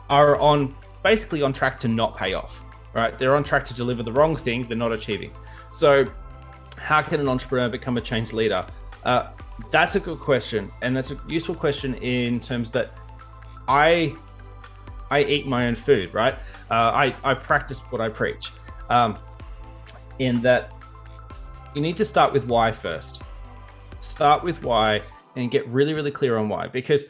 are 0.09 0.39
on 0.39 0.75
basically 1.03 1.41
on 1.41 1.51
track 1.51 1.79
to 1.81 1.88
not 1.88 2.15
pay 2.15 2.33
off 2.33 2.62
right? 2.93 3.17
They're 3.17 3.35
on 3.35 3.43
track 3.43 3.65
to 3.67 3.73
deliver 3.73 4.03
the 4.03 4.12
wrong 4.12 4.35
thing, 4.35 4.63
they're 4.67 4.77
not 4.77 4.91
achieving. 4.91 5.31
So, 5.71 6.05
how 6.77 7.01
can 7.01 7.19
an 7.19 7.29
entrepreneur 7.29 7.69
become 7.69 7.97
a 7.97 8.01
change 8.01 8.33
leader? 8.33 8.65
Uh, 9.03 9.31
that's 9.71 9.95
a 9.95 10.00
good 10.00 10.19
question, 10.19 10.71
and 10.81 10.95
that's 10.95 11.12
a 11.12 11.17
useful 11.27 11.55
question 11.55 11.95
in 11.95 12.39
terms 12.39 12.71
that 12.71 12.91
I 13.67 14.15
I 15.12 15.23
eat 15.23 15.45
my 15.45 15.67
own 15.67 15.75
food, 15.75 16.13
right? 16.13 16.35
Uh, 16.69 16.91
I 16.93 17.15
I 17.23 17.33
practice 17.33 17.79
what 17.89 18.01
I 18.01 18.09
preach. 18.09 18.51
Um, 18.89 19.17
in 20.19 20.41
that, 20.41 20.73
you 21.73 21.81
need 21.81 21.97
to 21.97 22.05
start 22.05 22.33
with 22.33 22.47
why 22.47 22.71
first. 22.71 23.21
Start 24.00 24.43
with 24.43 24.63
why 24.63 25.01
and 25.35 25.50
get 25.50 25.67
really 25.67 25.93
really 25.93 26.12
clear 26.12 26.38
on 26.38 26.47
why 26.50 26.67
because 26.67 27.05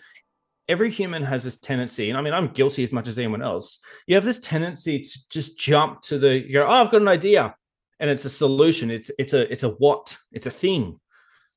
every 0.67 0.89
human 0.89 1.24
has 1.24 1.43
this 1.43 1.60
tendency, 1.60 2.10
and 2.10 2.17
I 2.17 2.22
mean, 2.22 2.34
I'm 2.34 2.48
guilty 2.48 2.84
as 2.84 2.93
much 2.93 3.08
as 3.08 3.17
anyone 3.17 3.41
else. 3.41 3.79
You 4.08 4.15
have 4.15 4.25
this 4.25 4.39
tendency 4.39 5.00
to 5.00 5.20
just 5.29 5.58
jump 5.58 6.01
to 6.03 6.17
the, 6.17 6.39
you 6.39 6.53
go, 6.53 6.65
oh, 6.65 6.70
I've 6.70 6.91
got 6.91 7.01
an 7.01 7.08
idea, 7.08 7.55
and 8.00 8.10
it's 8.10 8.25
a 8.25 8.29
solution. 8.29 8.91
It's 8.91 9.12
it's 9.20 9.34
a 9.34 9.51
it's 9.51 9.63
a 9.63 9.70
what? 9.70 10.17
It's 10.32 10.46
a 10.46 10.51
thing. 10.51 11.00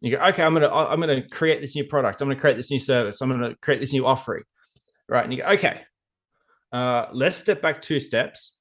You 0.00 0.16
go, 0.16 0.24
okay, 0.26 0.42
I'm 0.42 0.54
gonna 0.54 0.68
I'm 0.68 1.00
gonna 1.00 1.26
create 1.28 1.60
this 1.60 1.74
new 1.74 1.84
product. 1.84 2.20
I'm 2.20 2.28
gonna 2.28 2.40
create 2.40 2.56
this 2.56 2.70
new 2.70 2.78
service. 2.78 3.20
I'm 3.20 3.30
gonna 3.30 3.56
create 3.62 3.80
this 3.80 3.92
new 3.92 4.06
offering, 4.06 4.44
right? 5.08 5.24
And 5.24 5.32
you 5.32 5.42
go, 5.42 5.48
okay, 5.48 5.80
uh, 6.72 7.06
let's 7.12 7.36
step 7.36 7.62
back 7.62 7.82
two 7.82 8.00
steps. 8.00 8.56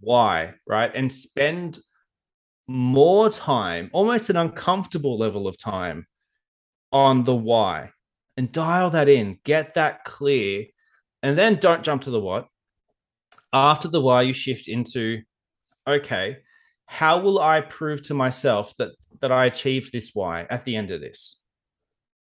Why, 0.00 0.54
right? 0.66 0.90
And 0.94 1.10
spend 1.10 1.78
more 2.66 3.30
time, 3.30 3.90
almost 3.92 4.30
an 4.30 4.36
uncomfortable 4.36 5.18
level 5.18 5.46
of 5.46 5.58
time, 5.58 6.06
on 6.92 7.24
the 7.24 7.34
why 7.34 7.90
and 8.36 8.50
dial 8.50 8.90
that 8.90 9.08
in, 9.08 9.38
get 9.44 9.74
that 9.74 10.04
clear, 10.04 10.66
and 11.22 11.38
then 11.38 11.56
don't 11.56 11.82
jump 11.82 12.02
to 12.02 12.10
the 12.10 12.20
what. 12.20 12.48
After 13.52 13.88
the 13.88 14.00
why, 14.00 14.22
you 14.22 14.32
shift 14.32 14.68
into 14.68 15.22
okay, 15.86 16.38
how 16.86 17.20
will 17.20 17.38
I 17.38 17.60
prove 17.60 18.02
to 18.04 18.14
myself 18.14 18.74
that 18.78 18.92
that 19.20 19.32
I 19.32 19.46
achieved 19.46 19.92
this 19.92 20.10
why 20.14 20.46
at 20.50 20.64
the 20.64 20.76
end 20.76 20.90
of 20.90 21.00
this? 21.00 21.40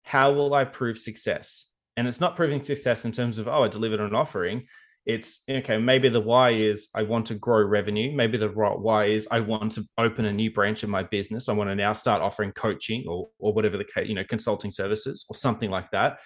How 0.03 0.33
will 0.33 0.55
I 0.55 0.65
prove 0.65 0.99
success? 0.99 1.67
And 1.97 2.07
it's 2.07 2.21
not 2.21 2.37
proving 2.37 2.63
success 2.63 3.05
in 3.05 3.13
terms 3.13 3.39
of, 3.39 3.49
oh, 3.49 3.65
I 3.65 3.69
delivered 3.69 4.01
an 4.01 4.15
offering. 4.15 4.67
It's 5.07 5.43
okay 5.49 5.79
maybe 5.79 6.09
the 6.09 6.21
why 6.21 6.51
is 6.51 6.89
i 6.95 7.03
want 7.03 7.27
to 7.27 7.35
grow 7.35 7.65
revenue. 7.65 8.15
Maybe 8.15 8.37
the 8.37 8.49
why 8.49 9.05
is 9.07 9.29
i 9.31 9.39
want 9.39 9.73
to 9.73 9.87
open 9.97 10.27
a 10.27 10.33
new 10.33 10.51
branch 10.51 10.83
of 10.83 10.91
my 10.91 11.05
business. 11.05 11.49
I 11.49 11.53
want 11.53 11.71
to 11.71 11.77
now 11.77 11.93
start 11.93 12.21
offering 12.21 12.53
coaching 12.53 13.05
or 13.09 13.29
or 13.39 13.53
whatever 13.53 13.79
the 13.79 13.85
case 13.85 14.09
you 14.09 14.15
know 14.15 14.25
consulting 14.25 14.73
services 14.73 15.25
or 15.29 15.37
something 15.37 15.71
like 15.71 15.91
that. 15.93 16.19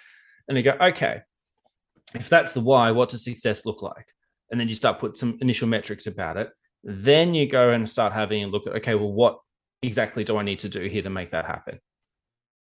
And 0.47 0.57
you 0.57 0.63
go 0.63 0.75
okay 0.81 1.21
if 2.15 2.27
that's 2.27 2.53
the 2.53 2.59
why 2.59 2.91
what 2.91 3.09
does 3.09 3.23
success 3.23 3.65
look 3.65 3.81
like? 3.83 4.07
And 4.49 4.59
then 4.59 4.67
you 4.67 4.75
start 4.75 4.99
put 4.99 5.15
some 5.15 5.37
initial 5.41 5.67
metrics 5.67 6.07
about 6.07 6.35
it. 6.35 6.49
Then 6.83 7.33
you 7.33 7.47
go 7.47 7.69
and 7.69 7.87
start 7.87 8.11
having 8.11 8.43
a 8.43 8.47
look 8.47 8.65
at 8.65 8.73
okay 8.77 8.95
well 8.95 9.13
what 9.13 9.37
exactly 9.83 10.23
do 10.23 10.37
i 10.37 10.43
need 10.43 10.59
to 10.59 10.69
do 10.69 10.81
here 10.81 11.03
to 11.03 11.09
make 11.11 11.31
that 11.31 11.45
happen? 11.45 11.79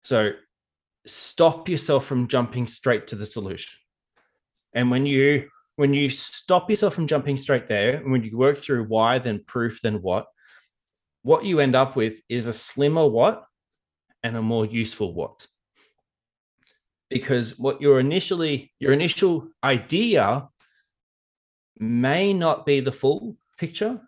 So 0.04 0.30
stop 1.06 1.68
yourself 1.68 2.06
from 2.06 2.26
jumping 2.26 2.66
straight 2.66 3.06
to 3.08 3.16
the 3.16 3.26
solution. 3.26 3.78
And 4.72 4.90
when 4.90 5.04
you 5.04 5.48
when 5.76 5.94
you 5.94 6.08
stop 6.08 6.68
yourself 6.68 6.94
from 6.94 7.06
jumping 7.06 7.36
straight 7.36 7.68
there, 7.68 7.96
and 7.96 8.10
when 8.10 8.24
you 8.24 8.36
work 8.36 8.58
through 8.58 8.84
why, 8.84 9.18
then 9.18 9.44
proof, 9.46 9.80
then 9.82 10.02
what, 10.02 10.26
what 11.22 11.44
you 11.44 11.60
end 11.60 11.76
up 11.76 11.96
with 11.96 12.20
is 12.28 12.46
a 12.46 12.52
slimmer 12.52 13.06
what 13.06 13.44
and 14.22 14.36
a 14.36 14.42
more 14.42 14.66
useful 14.66 15.12
what. 15.12 15.46
Because 17.08 17.58
what 17.58 17.80
your 17.80 18.00
initially 18.00 18.72
your 18.80 18.92
initial 18.92 19.48
idea 19.62 20.48
may 21.78 22.32
not 22.32 22.66
be 22.66 22.80
the 22.80 22.90
full 22.90 23.36
picture, 23.58 24.00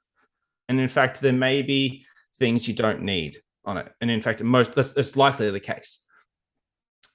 and 0.69 0.81
in 0.81 0.89
fact, 0.89 1.21
there 1.21 1.33
may 1.33 1.63
be 1.63 2.05
things 2.39 2.67
you 2.67 2.75
don't 2.75 3.03
need 3.03 3.39
on 3.65 3.77
it. 3.77 3.93
And 4.01 4.11
in 4.11 4.23
fact, 4.23 4.43
most 4.43 4.75
that's, 4.75 4.95
that's 4.95 5.17
likely 5.17 5.51
the 5.51 5.61
case. 5.61 6.01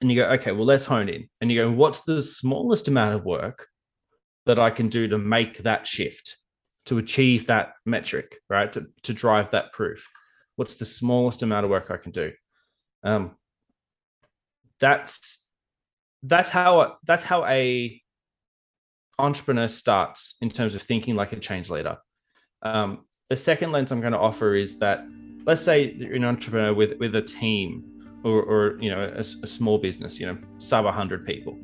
And 0.00 0.10
you 0.10 0.16
go, 0.16 0.30
okay, 0.30 0.52
well, 0.52 0.64
let's 0.64 0.84
hone 0.84 1.08
in. 1.08 1.28
And 1.40 1.50
you 1.50 1.62
go, 1.62 1.70
what's 1.70 2.02
the 2.02 2.22
smallest 2.22 2.88
amount 2.88 3.14
of 3.14 3.24
work 3.24 3.68
that 4.46 4.58
I 4.58 4.70
can 4.70 4.88
do 4.88 5.08
to 5.08 5.18
make 5.18 5.58
that 5.58 5.86
shift, 5.86 6.36
to 6.86 6.98
achieve 6.98 7.46
that 7.46 7.74
metric, 7.86 8.36
right? 8.48 8.72
To, 8.72 8.86
to 9.02 9.12
drive 9.12 9.50
that 9.50 9.72
proof. 9.72 10.08
What's 10.56 10.76
the 10.76 10.84
smallest 10.84 11.42
amount 11.42 11.64
of 11.64 11.70
work 11.70 11.90
I 11.90 11.96
can 11.96 12.12
do? 12.12 12.32
Um, 13.02 13.36
that's 14.80 15.44
that's 16.22 16.48
how 16.48 16.96
that's 17.04 17.22
how 17.22 17.44
a 17.44 18.00
entrepreneur 19.18 19.68
starts 19.68 20.36
in 20.40 20.50
terms 20.50 20.74
of 20.74 20.82
thinking 20.82 21.14
like 21.14 21.32
a 21.32 21.38
change 21.38 21.70
leader. 21.70 21.98
Um, 22.62 23.04
the 23.30 23.36
second 23.36 23.72
lens 23.72 23.92
I'm 23.92 24.00
going 24.00 24.12
to 24.12 24.18
offer 24.18 24.54
is 24.54 24.78
that 24.78 25.04
let's 25.44 25.62
say 25.62 25.92
you're 25.92 26.14
an 26.14 26.24
entrepreneur 26.24 26.72
with 26.72 26.98
with 26.98 27.14
a 27.14 27.22
team 27.22 28.20
or, 28.24 28.42
or 28.42 28.80
you 28.80 28.90
know 28.90 29.04
a, 29.14 29.20
a 29.20 29.46
small 29.46 29.78
business, 29.78 30.18
you 30.18 30.26
know, 30.26 30.38
sub 30.58 30.84
100 30.84 31.26
people 31.26 31.58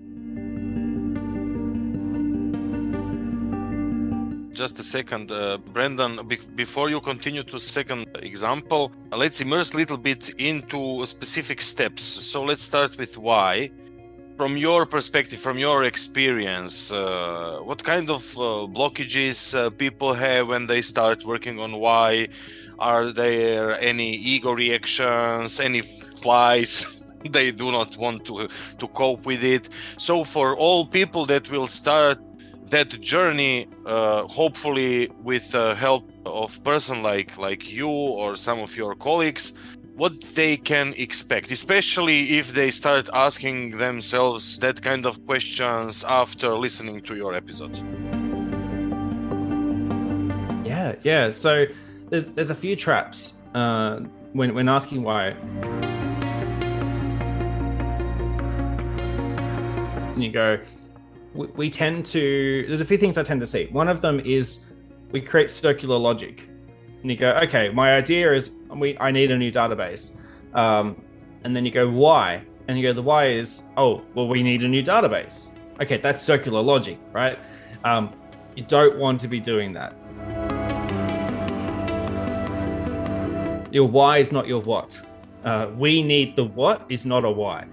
just 4.61 4.79
a 4.79 4.83
second, 4.83 5.33
uh, 5.33 5.57
Brendon. 5.73 6.12
Be- 6.29 6.50
before 6.55 6.90
you 6.90 7.00
continue 7.00 7.43
to 7.45 7.59
second 7.59 8.07
example, 8.31 8.93
let's 9.11 9.40
immerse 9.40 9.73
a 9.73 9.76
little 9.79 9.97
bit 9.97 10.23
into 10.37 10.81
specific 11.07 11.62
steps. 11.62 12.02
So 12.02 12.43
let's 12.45 12.64
start 12.73 12.99
with 12.99 13.17
why. 13.17 13.71
From 14.37 14.59
your 14.59 14.85
perspective, 14.85 15.40
from 15.40 15.57
your 15.59 15.85
experience, 15.85 16.93
uh, 16.93 17.61
what 17.69 17.83
kind 17.93 18.11
of 18.11 18.23
uh, 18.37 18.43
blockages 18.76 19.38
uh, 19.55 19.71
people 19.71 20.12
have 20.12 20.49
when 20.49 20.67
they 20.67 20.83
start 20.83 21.25
working 21.25 21.59
on 21.59 21.71
why? 21.87 22.29
Are 22.79 23.12
there 23.12 23.81
any 23.81 24.11
ego 24.35 24.52
reactions, 24.52 25.59
any 25.59 25.83
flies? 26.25 26.71
they 27.37 27.50
do 27.50 27.71
not 27.79 27.97
want 27.97 28.25
to 28.29 28.35
to 28.81 28.87
cope 28.88 29.25
with 29.25 29.42
it. 29.57 29.64
So 29.96 30.25
for 30.25 30.46
all 30.64 30.81
people 30.99 31.25
that 31.33 31.44
will 31.51 31.68
start 31.83 32.18
that 32.70 33.00
journey 33.00 33.68
uh, 33.85 34.22
hopefully 34.26 35.09
with 35.22 35.50
the 35.52 35.74
help 35.74 36.11
of 36.24 36.62
person 36.64 37.02
like 37.02 37.37
like 37.37 37.70
you 37.70 37.88
or 37.88 38.37
some 38.37 38.61
of 38.61 38.76
your 38.76 38.94
colleagues 38.94 39.52
what 39.96 40.20
they 40.35 40.56
can 40.56 40.94
expect 40.96 41.50
especially 41.50 42.38
if 42.38 42.52
they 42.52 42.70
start 42.70 43.09
asking 43.12 43.72
themselves 43.72 44.59
that 44.61 44.80
kind 44.80 45.04
of 45.04 45.24
questions 45.26 46.04
after 46.04 46.56
listening 46.56 47.00
to 47.00 47.14
your 47.16 47.35
episode. 47.35 47.76
Yeah 50.64 50.94
yeah 51.02 51.30
so 51.30 51.66
there's 52.09 52.26
there's 52.28 52.50
a 52.50 52.54
few 52.54 52.76
traps 52.76 53.35
uh, 53.54 54.00
when 54.33 54.54
when 54.54 54.68
asking 54.68 55.02
why. 55.02 55.35
And 60.12 60.22
you 60.22 60.30
go 60.30 60.59
we, 61.35 61.71
tend 61.71 62.07
to 62.07 62.64
there's 62.66 62.81
a 62.81 62.85
few 62.85 62.97
things 62.97 63.16
I 63.16 63.23
tend 63.23 63.40
to 63.40 63.47
see. 63.47 63.66
One 63.66 63.88
of 63.88 64.01
them 64.01 64.21
is 64.21 64.61
we 65.12 65.21
create 65.21 65.51
circular 65.51 65.97
logic, 65.97 66.49
and 67.03 67.11
you 67.11 67.16
go, 67.16 67.31
okay, 67.45 67.69
my 67.71 67.95
idea 67.95 68.33
is 68.33 68.51
we 68.69 68.99
I 68.99 69.11
need 69.11 69.31
a 69.31 69.38
new 69.38 69.53
database, 69.53 70.16
um, 70.55 71.01
and 71.45 71.55
then 71.55 71.64
you 71.64 71.71
go 71.71 71.88
why, 71.88 72.43
and 72.69 72.79
you 72.79 72.83
go 72.83 72.93
the 72.93 73.03
why 73.03 73.27
is 73.27 73.62
oh 73.77 74.03
well 74.14 74.29
we 74.29 74.43
need 74.43 74.62
a 74.62 74.69
new 74.69 74.83
database. 74.83 75.49
Okay, 75.81 75.97
that's 75.97 76.21
circular 76.21 76.61
logic, 76.61 76.99
right? 77.12 77.38
Um, 77.85 78.12
you 78.55 78.64
don't 78.64 78.99
want 78.99 79.21
to 79.23 79.29
be 79.29 79.40
doing 79.40 79.73
that. 79.73 79.95
Your 83.73 83.88
why 83.88 84.19
is 84.19 84.33
not 84.33 84.49
your 84.49 84.61
what. 84.61 85.01
Uh, 85.45 85.71
we 85.79 86.03
need 86.03 86.37
the 86.37 86.45
what 86.45 86.85
is 86.88 87.07
not 87.07 87.25
a 87.25 87.31
why. 87.31 87.64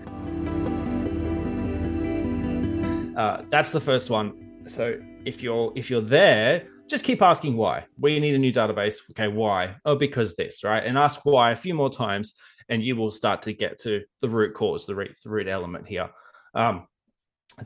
Uh, 3.18 3.42
that's 3.50 3.72
the 3.72 3.82
first 3.82 4.10
one. 4.12 4.62
So 4.68 5.00
if 5.26 5.42
you're 5.42 5.74
if 5.76 5.90
you're 5.90 6.02
there, 6.02 6.68
just 6.88 7.04
keep 7.04 7.22
asking 7.22 7.58
why. 7.58 7.86
We 8.00 8.20
need 8.20 8.36
a 8.36 8.38
new 8.38 8.54
database. 8.54 8.98
Okay, 9.12 9.28
why? 9.28 9.76
Oh, 9.86 9.96
because 9.96 10.36
this, 10.36 10.64
right? 10.64 10.84
And 10.84 10.98
ask 10.98 11.26
why 11.26 11.52
a 11.52 11.56
few 11.56 11.74
more 11.74 11.90
times, 11.90 12.36
and 12.70 12.84
you 12.84 12.96
will 12.96 13.12
start 13.12 13.42
to 13.44 13.54
get 13.54 13.80
to 13.80 14.04
the 14.22 14.30
root 14.30 14.54
cause, 14.54 14.86
the 14.86 14.96
root, 14.96 15.18
the 15.24 15.32
root 15.32 15.48
element 15.48 15.88
here. 15.88 16.10
Um, 16.54 16.88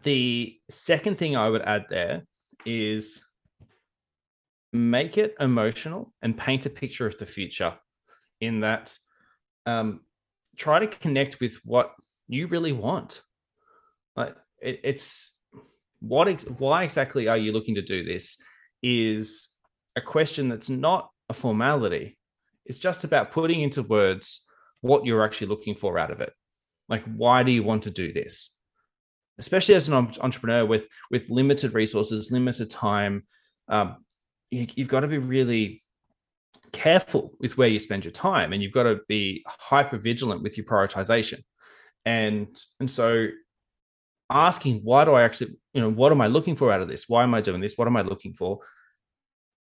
the 0.03 0.57
second 0.69 1.17
thing 1.17 1.35
I 1.35 1.49
would 1.49 1.63
add 1.63 1.85
there 1.89 2.23
is 2.65 3.21
make 4.71 5.17
it 5.17 5.35
emotional 5.39 6.13
and 6.21 6.37
paint 6.37 6.65
a 6.65 6.69
picture 6.69 7.05
of 7.05 7.17
the 7.17 7.25
future. 7.25 7.73
In 8.39 8.61
that, 8.61 8.97
um, 9.65 9.99
try 10.55 10.79
to 10.79 10.87
connect 10.87 11.39
with 11.39 11.57
what 11.65 11.93
you 12.27 12.47
really 12.47 12.71
want. 12.71 13.21
Like 14.15 14.35
it, 14.59 14.79
it's 14.83 15.35
what 16.01 16.27
ex- 16.27 16.45
why 16.57 16.83
exactly 16.83 17.27
are 17.27 17.37
you 17.37 17.51
looking 17.51 17.75
to 17.75 17.81
do 17.81 18.03
this 18.03 18.37
is 18.83 19.49
a 19.95 20.01
question 20.01 20.49
that's 20.49 20.69
not 20.69 21.09
a 21.29 21.33
formality. 21.33 22.17
It's 22.65 22.79
just 22.79 23.03
about 23.03 23.31
putting 23.31 23.61
into 23.61 23.83
words 23.83 24.45
what 24.81 25.05
you're 25.05 25.23
actually 25.23 25.47
looking 25.47 25.75
for 25.75 25.97
out 25.97 26.11
of 26.11 26.21
it. 26.21 26.33
Like 26.89 27.03
why 27.05 27.43
do 27.43 27.51
you 27.51 27.63
want 27.63 27.83
to 27.83 27.91
do 27.91 28.11
this? 28.11 28.55
Especially 29.37 29.75
as 29.75 29.87
an 29.87 29.93
entrepreneur 29.93 30.65
with 30.65 30.87
with 31.09 31.29
limited 31.29 31.73
resources 31.73 32.31
limited 32.31 32.69
time 32.69 33.23
um, 33.67 33.97
you, 34.51 34.67
you've 34.75 34.87
got 34.87 34.99
to 34.99 35.07
be 35.07 35.17
really 35.17 35.83
careful 36.73 37.33
with 37.39 37.57
where 37.57 37.67
you 37.67 37.79
spend 37.79 38.05
your 38.05 38.11
time 38.11 38.53
and 38.53 38.61
you've 38.61 38.73
got 38.73 38.83
to 38.83 38.99
be 39.07 39.43
hyper 39.47 39.97
vigilant 39.97 40.43
with 40.43 40.57
your 40.57 40.65
prioritization. 40.65 41.39
And 42.05 42.47
and 42.79 42.89
so 42.89 43.27
asking 44.29 44.81
why 44.83 45.05
do 45.05 45.13
I 45.13 45.23
actually, 45.23 45.55
you 45.73 45.81
know, 45.81 45.89
what 45.89 46.11
am 46.11 46.21
I 46.21 46.27
looking 46.27 46.55
for 46.55 46.71
out 46.71 46.81
of 46.81 46.87
this? 46.87 47.07
Why 47.07 47.23
am 47.23 47.33
I 47.33 47.41
doing 47.41 47.61
this? 47.61 47.77
What 47.77 47.87
am 47.87 47.97
I 47.97 48.01
looking 48.01 48.33
for? 48.33 48.59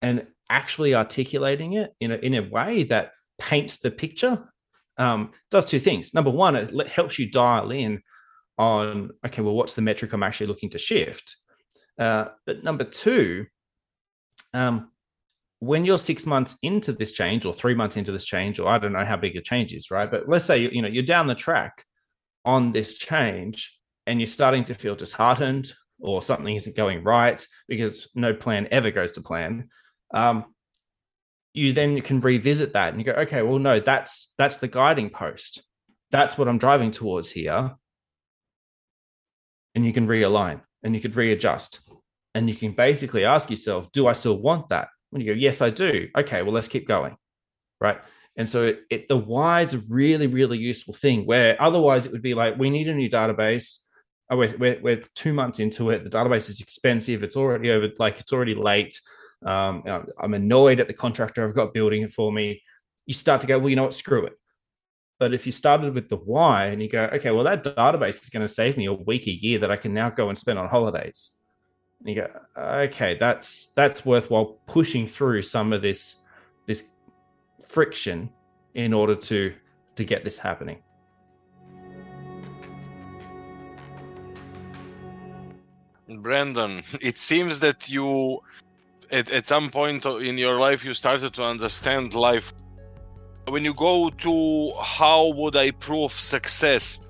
And 0.02 0.26
actually 0.50 0.95
articulating 0.95 1.74
it 1.74 1.93
in 2.00 2.12
a, 2.12 2.15
in 2.15 2.34
a 2.36 2.50
way 2.50 2.84
that 2.84 3.12
paints 3.38 3.80
the 3.80 3.91
picture 3.91 4.52
um, 4.98 5.32
does 5.52 5.65
two 5.65 5.80
things. 5.80 6.13
Number 6.13 6.30
one, 6.30 6.56
it 6.56 6.88
helps 6.88 7.19
you 7.19 7.32
dial 7.32 7.72
in 7.72 8.02
on, 8.58 9.12
okay, 9.26 9.41
well, 9.41 9.56
what's 9.56 9.74
the 9.74 9.82
metric 9.82 10.12
I'm 10.12 10.24
actually 10.24 10.48
looking 10.48 10.69
to 10.72 10.78
shift? 10.78 11.38
Uh, 11.98 12.26
but 12.45 12.63
number 12.63 12.84
two, 12.84 13.45
um, 14.54 14.91
when 15.60 15.86
you're 15.86 15.98
six 15.98 16.26
months 16.26 16.58
into 16.63 16.93
this 16.93 17.12
change 17.12 17.45
or 17.45 17.54
three 17.54 17.76
months 17.76 17.98
into 17.98 18.12
this 18.12 18.26
change, 18.26 18.60
or 18.60 18.67
I 18.67 18.78
don't 18.78 18.93
know 18.93 19.06
how 19.06 19.17
big 19.17 19.36
a 19.36 19.41
change 19.41 19.74
is, 19.74 19.91
right? 19.91 20.10
But 20.10 20.28
let's 20.28 20.45
say, 20.45 20.60
you 20.60 20.82
know, 20.82 20.88
you're 20.88 21.04
down 21.04 21.28
the 21.28 21.36
track 21.36 21.86
on 22.45 22.72
this 22.72 22.98
change 22.98 23.78
and 24.08 24.19
you're 24.19 24.28
starting 24.28 24.63
to 24.65 24.74
feel 24.74 24.95
disheartened 24.95 25.74
or 26.00 26.22
something 26.22 26.56
isn't 26.56 26.76
going 26.76 27.04
right 27.04 27.46
because 27.68 28.08
no 28.16 28.34
plan 28.34 28.68
ever 28.72 28.92
goes 28.92 29.12
to 29.12 29.22
plan 29.22 29.70
um, 30.14 30.46
you 31.54 31.74
then 31.74 32.00
can 32.02 32.22
revisit 32.22 32.74
that 32.74 32.94
and 32.94 33.00
you 33.00 33.06
go 33.06 33.20
okay 33.20 33.42
well 33.42 33.60
no 33.60 33.80
that's 33.80 34.32
that's 34.38 34.58
the 34.58 34.68
guiding 34.68 35.10
post. 35.10 35.62
That's 36.12 36.38
what 36.38 36.48
i'm 36.48 36.58
driving 36.58 36.92
towards 36.92 37.30
here. 37.32 37.76
And 39.76 39.86
you 39.86 39.94
can 39.94 40.08
realign 40.08 40.62
and 40.84 40.96
you 40.96 41.02
could 41.02 41.16
readjust 41.16 41.82
and 42.34 42.50
you 42.50 42.56
can 42.56 42.72
basically 42.72 43.26
ask 43.26 43.50
yourself 43.50 43.92
do 43.92 44.08
i 44.08 44.14
still 44.14 44.40
want 44.40 44.70
that? 44.70 44.90
When 45.10 45.22
you 45.22 45.34
go 45.34 45.40
yes 45.40 45.62
i 45.62 45.70
do. 45.70 46.08
Okay 46.16 46.42
well 46.44 46.54
let's 46.54 46.68
keep 46.68 46.88
going. 46.88 47.18
Right? 47.82 48.00
And 48.36 48.48
so 48.48 48.66
it, 48.66 48.82
it, 48.90 49.08
the 49.08 49.18
why 49.18 49.62
is 49.62 49.74
a 49.74 49.82
really 49.90 50.28
really 50.28 50.58
useful 50.58 50.94
thing 50.94 51.26
where 51.26 51.62
otherwise 51.62 52.06
it 52.06 52.12
would 52.12 52.22
be 52.22 52.36
like 52.36 52.58
we 52.58 52.70
need 52.70 52.88
a 52.88 52.94
new 52.94 53.10
database 53.10 53.80
oh, 54.30 54.38
we're, 54.38 54.58
we're, 54.58 54.80
we're 54.82 55.04
two 55.15 55.34
months 55.34 55.60
into 55.60 55.89
it. 55.89 56.04
The 56.04 56.10
database 56.10 56.50
is 56.50 56.62
expensive. 56.62 57.24
It's 57.24 57.36
already 57.36 57.72
over, 57.72 57.89
like 57.98 58.20
it's 58.20 58.34
already 58.34 58.56
late. 58.56 59.00
Um, 59.46 59.84
I'm 60.20 60.34
annoyed 60.34 60.80
at 60.80 60.88
the 60.88 60.94
contractor 60.94 61.46
I've 61.46 61.56
got 61.56 61.74
building 61.74 62.04
it 62.04 62.12
for 62.12 62.32
me. 62.32 62.62
You 63.06 63.13
start 63.13 63.42
to 63.42 63.48
go, 63.48 63.58
well, 63.58 63.70
you 63.70 63.76
know 63.76 63.84
what, 63.84 63.94
screw 63.94 64.26
it. 64.26 64.34
But 65.20 65.34
if 65.34 65.46
you 65.46 65.52
started 65.52 65.94
with 65.94 66.08
the 66.08 66.15
why 66.15 66.68
and 66.68 66.82
you 66.82 66.89
go, 66.89 67.06
okay, 67.13 67.32
well, 67.32 67.44
that 67.44 67.63
database 67.63 68.22
is 68.22 68.30
going 68.30 68.46
to 68.46 68.54
save 68.54 68.78
me 68.78 68.86
a 68.86 68.94
week, 68.94 69.28
a 69.28 69.32
year 69.32 69.60
that 69.60 69.72
I 69.72 69.76
can 69.76 69.94
now 69.94 70.10
go 70.10 70.30
and 70.30 70.38
spend 70.38 70.58
on 70.58 70.70
holidays. 70.70 71.38
And 72.00 72.10
you 72.10 72.15
go, 72.15 72.30
okay, 72.58 73.15
that's 73.15 73.68
that's 73.76 74.06
worthwhile 74.06 74.62
pushing 74.68 75.06
through 75.06 75.42
some 75.42 75.74
of 75.74 75.82
this 75.82 76.18
this 76.68 76.92
friction 77.68 78.30
in 78.76 78.94
order 78.94 79.15
to 79.15 79.54
to 79.96 80.06
get 80.06 80.24
this 80.24 80.38
happening. 80.38 80.82
Brandon, 86.17 86.82
it 87.02 87.17
seems 87.19 87.60
that 87.60 87.89
you 87.89 88.41
at, 89.12 89.30
at 89.32 89.48
some 89.48 89.69
point 89.69 90.06
in 90.06 90.38
your 90.38 90.60
life 90.60 90.86
you 90.86 90.93
started 90.93 91.34
to 91.34 91.43
understand 91.43 92.13
life 92.13 92.54
when 93.50 93.65
you 93.65 93.74
go 93.74 94.10
to 94.10 94.72
how 94.82 95.30
would 95.30 95.56
I 95.56 95.72
prove 95.72 96.12
success, 96.12 97.06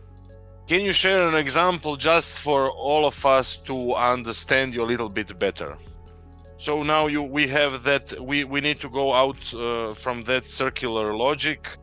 can 0.67 0.81
you 0.81 0.93
share 0.93 1.27
an 1.27 1.35
example 1.35 1.95
just 1.95 2.39
for 2.39 2.69
all 2.69 3.05
of 3.05 3.25
us 3.25 3.57
to 3.57 3.93
understand 3.95 4.73
you 4.73 4.83
a 4.83 4.89
little 4.93 5.09
bit 5.09 5.37
better? 5.39 5.77
So 6.57 6.83
now 6.83 7.07
you 7.07 7.23
we 7.23 7.47
have 7.47 7.83
that 7.83 8.19
we, 8.19 8.43
we 8.43 8.61
need 8.61 8.79
to 8.81 8.89
go 8.89 9.13
out 9.13 9.53
uh, 9.53 9.93
from 9.93 10.23
that 10.23 10.45
circular 10.45 11.15
logic. 11.15 11.77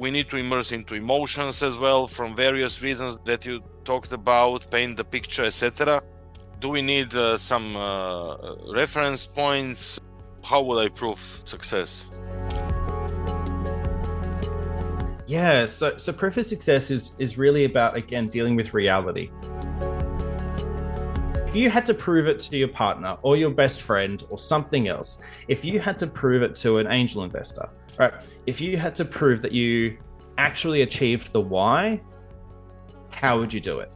We 0.00 0.10
need 0.10 0.30
to 0.30 0.38
immerse 0.38 0.72
into 0.72 0.94
emotions 0.94 1.62
as 1.62 1.76
well 1.78 2.06
from 2.06 2.34
various 2.34 2.80
reasons 2.80 3.18
that 3.26 3.44
you 3.44 3.62
talked 3.84 4.12
about, 4.12 4.70
paint 4.70 4.96
the 4.96 5.04
picture, 5.04 5.44
etc. 5.44 6.02
Do 6.58 6.70
we 6.70 6.80
need 6.80 7.14
uh, 7.14 7.36
some 7.36 7.76
uh, 7.76 8.54
reference 8.72 9.26
points? 9.26 10.00
How 10.42 10.62
would 10.62 10.78
I 10.82 10.88
prove 10.88 11.20
success? 11.44 12.06
Yeah, 15.26 15.66
so 15.66 15.98
so 15.98 16.14
proof 16.14 16.38
of 16.38 16.46
success 16.46 16.90
is 16.90 17.14
is 17.18 17.36
really 17.36 17.64
about 17.66 17.94
again 17.94 18.28
dealing 18.28 18.56
with 18.56 18.72
reality. 18.72 19.30
If 21.46 21.54
you 21.54 21.68
had 21.68 21.84
to 21.84 21.92
prove 21.92 22.26
it 22.26 22.38
to 22.48 22.56
your 22.56 22.68
partner 22.68 23.18
or 23.20 23.36
your 23.36 23.50
best 23.50 23.82
friend 23.82 24.24
or 24.30 24.38
something 24.38 24.88
else, 24.88 25.20
if 25.48 25.62
you 25.62 25.78
had 25.78 25.98
to 25.98 26.06
prove 26.06 26.42
it 26.42 26.56
to 26.64 26.78
an 26.78 26.86
angel 26.86 27.22
investor, 27.22 27.68
right? 28.00 28.12
If 28.46 28.60
you 28.60 28.76
had 28.76 28.96
to 28.96 29.04
prove 29.04 29.42
that 29.42 29.52
you 29.52 29.96
actually 30.38 30.82
achieved 30.82 31.32
the 31.32 31.40
why, 31.40 32.00
how 33.10 33.38
would 33.38 33.52
you 33.52 33.60
do 33.60 33.78
it? 33.80 33.92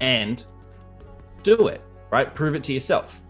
And 0.00 0.42
do 1.42 1.68
it, 1.68 1.80
right? 2.10 2.34
Prove 2.34 2.54
it 2.54 2.64
to 2.64 2.72
yourself. 2.72 3.22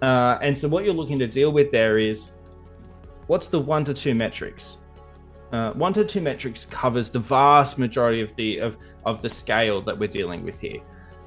Uh, 0.00 0.38
and 0.42 0.56
so 0.56 0.68
what 0.68 0.84
you're 0.84 0.94
looking 0.94 1.18
to 1.18 1.26
deal 1.26 1.50
with 1.50 1.72
there 1.72 1.98
is 1.98 2.32
what's 3.26 3.48
the 3.48 3.58
one 3.58 3.84
to 3.84 3.94
two 3.94 4.14
metrics 4.14 4.78
uh, 5.52 5.70
one 5.74 5.92
to 5.92 6.04
two 6.04 6.20
metrics 6.20 6.64
covers 6.64 7.10
the 7.10 7.18
vast 7.18 7.78
majority 7.78 8.22
of 8.22 8.34
the 8.36 8.58
of, 8.58 8.76
of 9.04 9.20
the 9.20 9.28
scale 9.28 9.82
that 9.82 9.96
we're 9.96 10.08
dealing 10.08 10.42
with 10.44 10.58
here. 10.58 10.80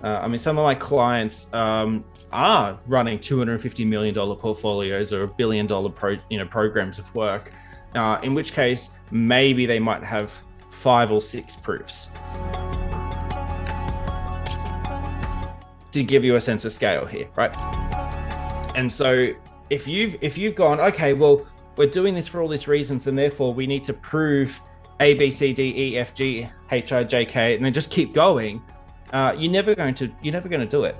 Uh, 0.06 0.20
I 0.22 0.28
mean, 0.28 0.38
some 0.38 0.60
of 0.60 0.64
my 0.64 0.76
clients 0.76 1.52
um, 1.52 2.06
are 2.32 2.78
running 2.86 3.20
250 3.20 3.84
million 3.86 4.14
dollar 4.14 4.36
portfolios 4.36 5.12
or 5.12 5.24
a 5.24 5.28
billion 5.28 5.66
dollar 5.66 5.90
pro, 5.90 6.16
you 6.30 6.38
know 6.38 6.46
programs 6.46 7.00
of 7.00 7.14
work. 7.16 7.52
Uh, 7.96 8.20
in 8.22 8.36
which 8.36 8.54
case, 8.54 8.92
maybe 9.10 9.66
they 9.66 9.80
might 9.80 10.04
have 10.04 10.32
five 10.70 11.12
or 11.12 11.22
six 11.22 11.56
proofs 11.56 12.12
to 15.92 16.04
give 16.04 16.24
you 16.24 16.36
a 16.36 16.42
sense 16.42 16.66
of 16.66 16.72
scale 16.72 17.06
here, 17.06 17.28
right? 17.36 17.56
And 18.76 18.92
so, 18.92 19.34
if 19.72 19.88
you've 19.88 20.18
if 20.22 20.38
you've 20.38 20.54
gone, 20.54 20.80
okay, 20.82 21.14
well, 21.14 21.48
we're 21.78 21.90
doing 21.90 22.14
this 22.14 22.28
for 22.28 22.44
all 22.44 22.48
these 22.48 22.68
reasons, 22.68 23.08
and 23.08 23.18
therefore 23.18 23.56
we 23.56 23.66
need 23.66 23.84
to 23.86 23.94
prove 23.94 24.62
A, 25.00 25.16
B, 25.16 25.32
C, 25.32 25.52
D, 25.52 25.74
E, 25.76 25.98
F, 25.98 26.14
G, 26.14 26.48
H, 26.70 26.94
I, 26.94 27.04
J, 27.04 27.26
K, 27.26 27.56
and 27.56 27.66
then 27.66 27.74
just 27.74 27.90
keep 27.90 28.14
going. 28.14 28.62
Uh, 29.14 29.36
you're 29.38 29.52
never 29.52 29.76
going 29.76 29.94
to 29.96 30.12
you're 30.22 30.34
never 30.34 30.50
going 30.50 30.62
to 30.62 30.68
do 30.68 30.84
it. 30.84 30.96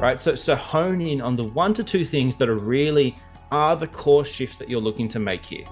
Right. 0.00 0.20
So 0.20 0.34
so 0.34 0.54
hone 0.56 1.00
in 1.00 1.20
on 1.20 1.36
the 1.36 1.44
one 1.44 1.74
to 1.74 1.84
two 1.84 2.04
things 2.04 2.36
that 2.36 2.48
are 2.48 2.56
really 2.56 3.16
are 3.50 3.76
the 3.76 3.86
core 3.86 4.24
shifts 4.24 4.58
that 4.58 4.68
you're 4.68 4.80
looking 4.80 5.08
to 5.08 5.18
make 5.18 5.44
here. 5.44 5.66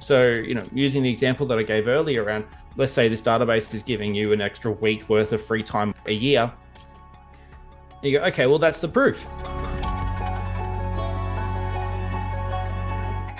So, 0.00 0.26
you 0.26 0.54
know, 0.54 0.66
using 0.72 1.02
the 1.02 1.08
example 1.08 1.46
that 1.46 1.58
I 1.58 1.62
gave 1.62 1.86
earlier 1.88 2.24
around, 2.24 2.44
let's 2.76 2.92
say 2.92 3.08
this 3.08 3.22
database 3.22 3.72
is 3.72 3.82
giving 3.82 4.14
you 4.14 4.32
an 4.32 4.40
extra 4.40 4.70
week 4.70 5.08
worth 5.08 5.32
of 5.32 5.42
free 5.42 5.62
time 5.62 5.94
a 6.06 6.12
year 6.12 6.52
you 8.02 8.18
go, 8.18 8.24
okay, 8.24 8.46
well, 8.46 8.58
that's 8.58 8.80
the 8.80 8.88
proof. 8.88 9.26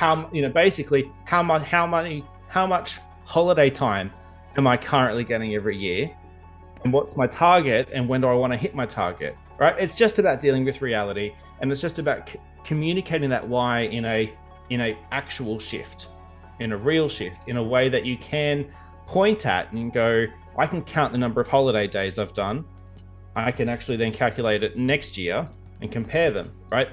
How 0.03 0.29
you 0.33 0.43
know, 0.43 0.49
basically, 0.49 1.13
how 1.27 1.45
much, 1.45 1.63
how 1.63 1.87
many, 1.87 2.25
how 2.49 2.67
much 2.67 2.99
holiday 3.25 3.71
time 3.71 4.13
am 4.57 4.67
I 4.67 4.77
currently 4.77 5.23
getting 5.23 5.55
every 5.55 5.77
year, 5.77 6.11
and 6.83 6.93
what's 6.93 7.17
my 7.17 7.29
target, 7.29 7.89
and 7.93 8.09
when 8.09 8.21
do 8.21 8.27
I 8.27 8.35
want 8.35 8.53
to 8.53 8.57
hit 8.57 8.75
my 8.75 8.85
target? 8.85 9.37
Right? 9.61 9.77
It's 9.79 9.95
just 9.95 10.19
about 10.19 10.41
dealing 10.41 10.65
with 10.65 10.83
reality, 10.83 11.37
and 11.61 11.71
it's 11.71 11.81
just 11.81 12.01
about 12.01 12.29
c- 12.29 12.41
communicating 12.65 13.31
that 13.31 13.47
why 13.47 13.83
in 13.83 14.05
a 14.05 14.35
in 14.71 14.81
a 14.81 14.99
actual 15.13 15.61
shift, 15.61 16.09
in 16.59 16.73
a 16.73 16.77
real 16.77 17.09
shift, 17.09 17.47
in 17.47 17.57
a 17.57 17.63
way 17.63 17.89
that 17.89 18.05
you 18.05 18.17
can 18.17 18.67
point 19.07 19.47
at 19.47 19.71
and 19.71 19.93
go, 19.93 20.27
I 20.59 20.67
can 20.67 20.83
count 20.83 21.13
the 21.13 21.19
number 21.19 21.41
of 21.41 21.47
holiday 21.47 21.87
days 21.87 22.19
I've 22.19 22.33
done. 22.33 22.65
I 23.37 23.53
can 23.53 23.69
actually 23.69 23.99
then 23.99 24.13
calculate 24.13 24.65
it 24.65 24.77
next 24.77 25.17
year 25.17 25.49
and 25.81 25.93
compare 25.93 26.33
them, 26.33 26.53
right? 26.73 26.89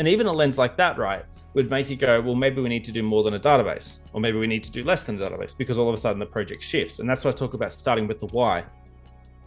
And 0.00 0.08
even 0.08 0.26
a 0.26 0.32
lens 0.32 0.56
like 0.56 0.78
that, 0.78 0.96
right, 0.96 1.26
would 1.52 1.68
make 1.68 1.90
you 1.90 1.94
go, 1.94 2.22
well, 2.22 2.34
maybe 2.34 2.62
we 2.62 2.70
need 2.70 2.84
to 2.84 2.90
do 2.90 3.02
more 3.02 3.22
than 3.22 3.34
a 3.34 3.38
database, 3.38 3.98
or 4.14 4.20
maybe 4.22 4.38
we 4.38 4.46
need 4.46 4.64
to 4.64 4.70
do 4.70 4.82
less 4.82 5.04
than 5.04 5.20
a 5.20 5.28
database 5.28 5.54
because 5.54 5.76
all 5.76 5.90
of 5.90 5.94
a 5.94 5.98
sudden 5.98 6.18
the 6.18 6.24
project 6.24 6.62
shifts. 6.62 7.00
And 7.00 7.06
that's 7.08 7.22
why 7.22 7.30
I 7.30 7.34
talk 7.34 7.52
about 7.52 7.70
starting 7.70 8.06
with 8.06 8.18
the 8.18 8.28
why. 8.28 8.64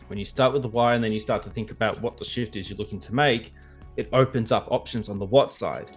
When 0.06 0.20
you 0.20 0.26
start 0.26 0.54
with 0.54 0.62
the 0.62 0.68
why 0.68 0.94
and 0.94 1.04
then 1.04 1.12
you 1.12 1.20
start 1.20 1.42
to 1.42 1.50
think 1.50 1.72
about 1.72 2.00
what 2.02 2.20
the 2.20 2.24
shift 2.24 2.56
is 2.56 2.70
you're 2.70 2.78
looking 2.78 3.00
to 3.00 3.16
make, 3.16 3.52
it 3.98 4.10
opens 4.14 4.52
up 4.52 4.68
options 4.72 5.10
on 5.10 5.18
the 5.18 5.26
what 5.26 5.56
side. 5.56 5.90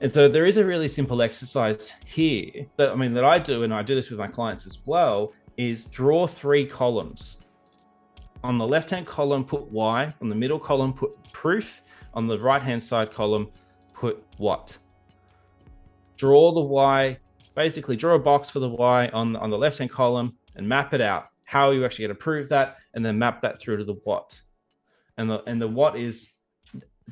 And 0.00 0.12
so 0.12 0.28
there 0.28 0.46
is 0.46 0.58
a 0.58 0.64
really 0.64 0.86
simple 0.86 1.22
exercise 1.22 1.92
here 2.06 2.66
that 2.76 2.90
I 2.90 2.94
mean 2.94 3.14
that 3.14 3.24
I 3.24 3.40
do, 3.40 3.64
and 3.64 3.74
I 3.74 3.82
do 3.82 3.96
this 3.96 4.10
with 4.10 4.18
my 4.20 4.28
clients 4.28 4.64
as 4.64 4.78
well, 4.86 5.32
is 5.56 5.86
draw 5.86 6.28
three 6.28 6.64
columns. 6.64 7.38
On 8.44 8.58
the 8.58 8.66
left-hand 8.66 9.06
column, 9.06 9.44
put 9.44 9.62
why. 9.70 10.12
On 10.20 10.28
the 10.28 10.34
middle 10.34 10.58
column, 10.58 10.92
put 10.92 11.10
proof. 11.32 11.82
On 12.14 12.26
the 12.26 12.38
right-hand 12.38 12.82
side 12.82 13.12
column, 13.12 13.50
put 13.94 14.22
what. 14.38 14.76
Draw 16.16 16.52
the 16.52 16.60
why. 16.60 17.18
Basically, 17.54 17.96
draw 17.96 18.14
a 18.14 18.18
box 18.18 18.50
for 18.50 18.58
the 18.58 18.68
why 18.68 19.08
on, 19.08 19.36
on 19.36 19.50
the 19.50 19.58
left-hand 19.58 19.90
column 19.90 20.36
and 20.56 20.68
map 20.68 20.92
it 20.94 21.00
out. 21.00 21.28
How 21.44 21.68
are 21.68 21.74
you 21.74 21.84
actually 21.84 22.06
going 22.06 22.16
to 22.16 22.22
prove 22.22 22.48
that? 22.48 22.78
And 22.94 23.04
then 23.04 23.18
map 23.18 23.42
that 23.42 23.60
through 23.60 23.76
to 23.78 23.84
the 23.84 23.96
what. 24.04 24.40
And 25.18 25.30
the 25.30 25.42
and 25.46 25.60
the 25.60 25.68
what 25.68 25.96
is 25.96 26.32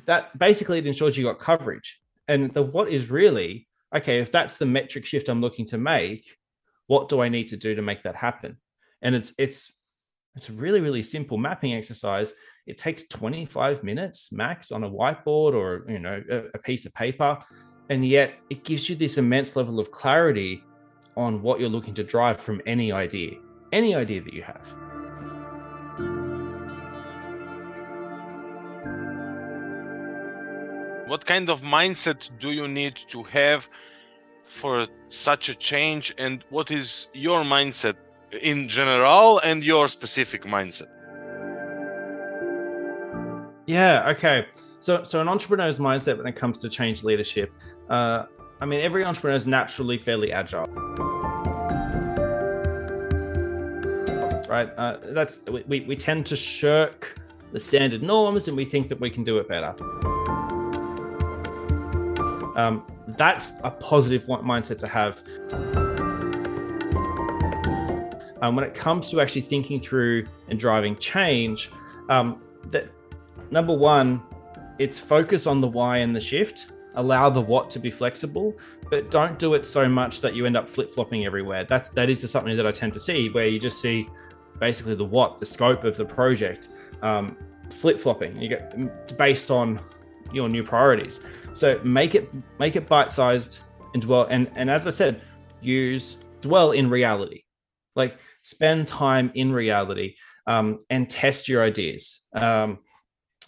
that 0.05 0.37
basically 0.37 0.79
it 0.79 0.87
ensures 0.87 1.17
you 1.17 1.23
got 1.23 1.39
coverage 1.39 1.99
and 2.27 2.53
the 2.53 2.61
what 2.61 2.89
is 2.89 3.09
really 3.09 3.67
okay 3.93 4.19
if 4.19 4.31
that's 4.31 4.57
the 4.57 4.65
metric 4.65 5.05
shift 5.05 5.29
i'm 5.29 5.41
looking 5.41 5.65
to 5.65 5.77
make 5.77 6.37
what 6.87 7.09
do 7.09 7.21
i 7.21 7.29
need 7.29 7.47
to 7.47 7.57
do 7.57 7.75
to 7.75 7.81
make 7.81 8.03
that 8.03 8.15
happen 8.15 8.57
and 9.01 9.15
it's 9.15 9.33
it's 9.37 9.77
it's 10.35 10.49
a 10.49 10.53
really 10.53 10.81
really 10.81 11.03
simple 11.03 11.37
mapping 11.37 11.73
exercise. 11.73 12.33
It 12.67 12.77
takes 12.77 13.07
25 13.07 13.83
minutes 13.83 14.31
max 14.31 14.71
on 14.71 14.83
a 14.83 14.89
whiteboard 14.89 15.53
or 15.53 15.85
you 15.89 15.99
know 15.99 16.23
a, 16.29 16.43
a 16.53 16.59
piece 16.59 16.85
of 16.85 16.93
paper 16.93 17.37
and 17.89 18.05
yet 18.05 18.35
it 18.49 18.63
gives 18.63 18.89
you 18.89 18.95
this 18.95 19.17
immense 19.17 19.55
level 19.55 19.79
of 19.79 19.91
clarity 19.91 20.63
on 21.17 21.41
what 21.41 21.59
you're 21.59 21.69
looking 21.69 21.93
to 21.95 22.03
drive 22.03 22.39
from 22.39 22.61
any 22.65 22.91
idea 22.91 23.31
any 23.71 23.95
idea 23.95 24.21
that 24.21 24.33
you 24.33 24.43
have. 24.43 24.67
What 31.07 31.25
kind 31.25 31.49
of 31.49 31.61
mindset 31.61 32.29
do 32.39 32.51
you 32.51 32.67
need 32.67 32.95
to 33.09 33.23
have 33.23 33.69
for 34.43 34.87
such 35.09 35.49
a 35.49 35.55
change 35.55 36.13
and 36.17 36.43
what 36.49 36.71
is 36.71 37.09
your 37.13 37.43
mindset 37.43 37.95
in 38.41 38.67
general 38.67 39.39
and 39.39 39.63
your 39.63 39.87
specific 39.87 40.43
mindset 40.43 40.87
yeah 43.67 44.07
okay 44.09 44.45
so 44.79 45.03
so 45.03 45.19
an 45.21 45.27
entrepreneur's 45.27 45.79
mindset 45.79 46.17
when 46.17 46.27
it 46.27 46.35
comes 46.35 46.57
to 46.57 46.69
change 46.69 47.03
leadership 47.03 47.51
uh, 47.89 48.25
i 48.61 48.65
mean 48.65 48.81
every 48.81 49.03
entrepreneur 49.03 49.35
is 49.35 49.45
naturally 49.45 49.97
fairly 49.97 50.31
agile 50.31 50.67
right 54.47 54.69
uh, 54.77 54.97
that's 55.11 55.39
we, 55.67 55.81
we 55.81 55.95
tend 55.95 56.25
to 56.25 56.35
shirk 56.35 57.21
the 57.51 57.59
standard 57.59 58.01
norms 58.01 58.47
and 58.47 58.55
we 58.55 58.65
think 58.65 58.87
that 58.89 58.99
we 58.99 59.09
can 59.09 59.23
do 59.23 59.37
it 59.37 59.47
better. 59.47 59.75
Um, 62.55 62.85
that's 63.07 63.53
a 63.63 63.71
positive 63.71 64.25
mindset 64.25 64.77
to 64.79 64.87
have. 64.87 65.21
Um, 68.41 68.55
when 68.55 68.65
it 68.65 68.73
comes 68.73 69.09
to 69.11 69.21
actually 69.21 69.41
thinking 69.41 69.79
through 69.79 70.25
and 70.47 70.59
driving 70.59 70.95
change, 70.95 71.71
um, 72.09 72.41
that 72.71 72.89
number 73.51 73.73
one, 73.73 74.21
it's 74.79 74.99
focus 74.99 75.45
on 75.45 75.61
the 75.61 75.67
why 75.67 75.97
and 75.97 76.15
the 76.15 76.21
shift. 76.21 76.71
Allow 76.95 77.29
the 77.29 77.39
what 77.39 77.69
to 77.71 77.79
be 77.79 77.89
flexible, 77.89 78.57
but 78.89 79.09
don't 79.09 79.39
do 79.39 79.53
it 79.53 79.65
so 79.65 79.87
much 79.87 80.19
that 80.19 80.35
you 80.35 80.45
end 80.45 80.57
up 80.57 80.69
flip 80.69 80.91
flopping 80.93 81.25
everywhere. 81.25 81.63
That's 81.63 81.89
that 81.91 82.09
is 82.09 82.29
something 82.29 82.57
that 82.57 82.67
I 82.67 82.71
tend 82.71 82.93
to 82.93 82.99
see 82.99 83.29
where 83.29 83.47
you 83.47 83.59
just 83.59 83.79
see 83.79 84.09
basically 84.59 84.95
the 84.95 85.05
what, 85.05 85.39
the 85.39 85.45
scope 85.45 85.85
of 85.85 85.95
the 85.95 86.03
project, 86.03 86.67
um, 87.01 87.37
flip 87.69 87.97
flopping. 87.97 88.41
You 88.41 88.49
get 88.49 89.17
based 89.17 89.51
on 89.51 89.79
your 90.33 90.49
new 90.49 90.63
priorities. 90.63 91.21
So 91.53 91.79
make 91.83 92.15
it 92.15 92.29
make 92.59 92.75
it 92.75 92.87
bite 92.87 93.11
sized 93.11 93.59
and 93.93 94.01
dwell. 94.01 94.27
And 94.29 94.49
and 94.55 94.69
as 94.69 94.87
I 94.87 94.91
said, 94.91 95.21
use 95.61 96.17
dwell 96.41 96.71
in 96.71 96.89
reality. 96.89 97.43
Like 97.95 98.17
spend 98.41 98.87
time 98.87 99.31
in 99.35 99.51
reality 99.51 100.15
um, 100.47 100.79
and 100.89 101.09
test 101.09 101.47
your 101.47 101.63
ideas. 101.63 102.27
Um, 102.33 102.79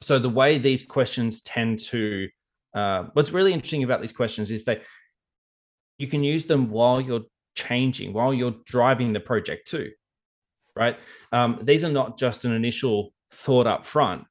so 0.01 0.19
the 0.19 0.29
way 0.29 0.58
these 0.58 0.86
questions 0.86 1.41
tend 1.41 1.79
to 1.79 2.29
uh, 2.73 3.06
what's 3.13 3.32
really 3.32 3.53
interesting 3.53 3.84
about 3.84 4.01
these 4.01 4.12
questions 4.12 4.49
is 4.51 4.65
that 4.65 4.82
you 5.97 6.08
can 6.08 6.23
use 6.23 6.47
them 6.47 6.69
while 6.69 6.99
you're 6.99 7.25
changing, 7.56 8.13
while 8.13 8.34
you're 8.34 8.56
driving 8.65 9.13
the 9.13 9.19
project 9.19 9.67
too, 9.67 9.91
right? 10.75 10.97
Um, 11.32 11.60
these 11.62 11.84
are 11.84 11.91
not 11.91 12.17
just 12.17 12.45
an 12.45 12.51
initial 12.51 13.13
thought 13.32 13.67
up 13.67 13.86
front 13.86 14.25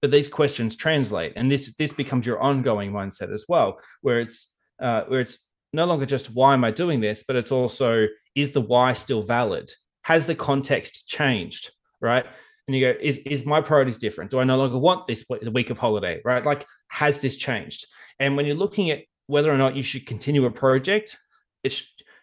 but 0.00 0.10
these 0.10 0.28
questions 0.28 0.76
translate 0.76 1.32
and 1.36 1.50
this 1.50 1.74
this 1.76 1.92
becomes 1.92 2.26
your 2.26 2.40
ongoing 2.40 2.92
mindset 2.92 3.32
as 3.32 3.44
well 3.48 3.80
where 4.00 4.20
it's 4.20 4.52
uh, 4.80 5.02
where 5.08 5.20
it's 5.20 5.38
no 5.72 5.84
longer 5.84 6.06
just 6.06 6.30
why 6.32 6.54
am 6.54 6.64
i 6.64 6.70
doing 6.70 7.00
this 7.00 7.24
but 7.26 7.36
it's 7.36 7.52
also 7.52 8.06
is 8.34 8.52
the 8.52 8.60
why 8.60 8.92
still 8.92 9.22
valid 9.22 9.70
has 10.08 10.26
the 10.26 10.34
context 10.34 11.06
changed 11.06 11.70
right? 12.00 12.24
And 12.66 12.76
you 12.76 12.80
go 12.80 12.98
is 13.00 13.18
is 13.18 13.44
my 13.44 13.60
priorities 13.60 13.98
different? 13.98 14.30
Do 14.30 14.38
i 14.40 14.44
no 14.44 14.56
longer 14.56 14.78
want 14.78 15.06
this 15.06 15.24
week 15.58 15.70
of 15.70 15.78
holiday 15.78 16.20
right? 16.24 16.44
Like 16.44 16.66
has 16.88 17.20
this 17.20 17.36
changed? 17.36 17.86
And 18.18 18.36
when 18.36 18.46
you're 18.46 18.64
looking 18.64 18.90
at 18.90 19.00
whether 19.26 19.50
or 19.50 19.58
not 19.58 19.76
you 19.76 19.82
should 19.82 20.06
continue 20.06 20.44
a 20.46 20.50
project 20.50 21.16
it's 21.62 21.82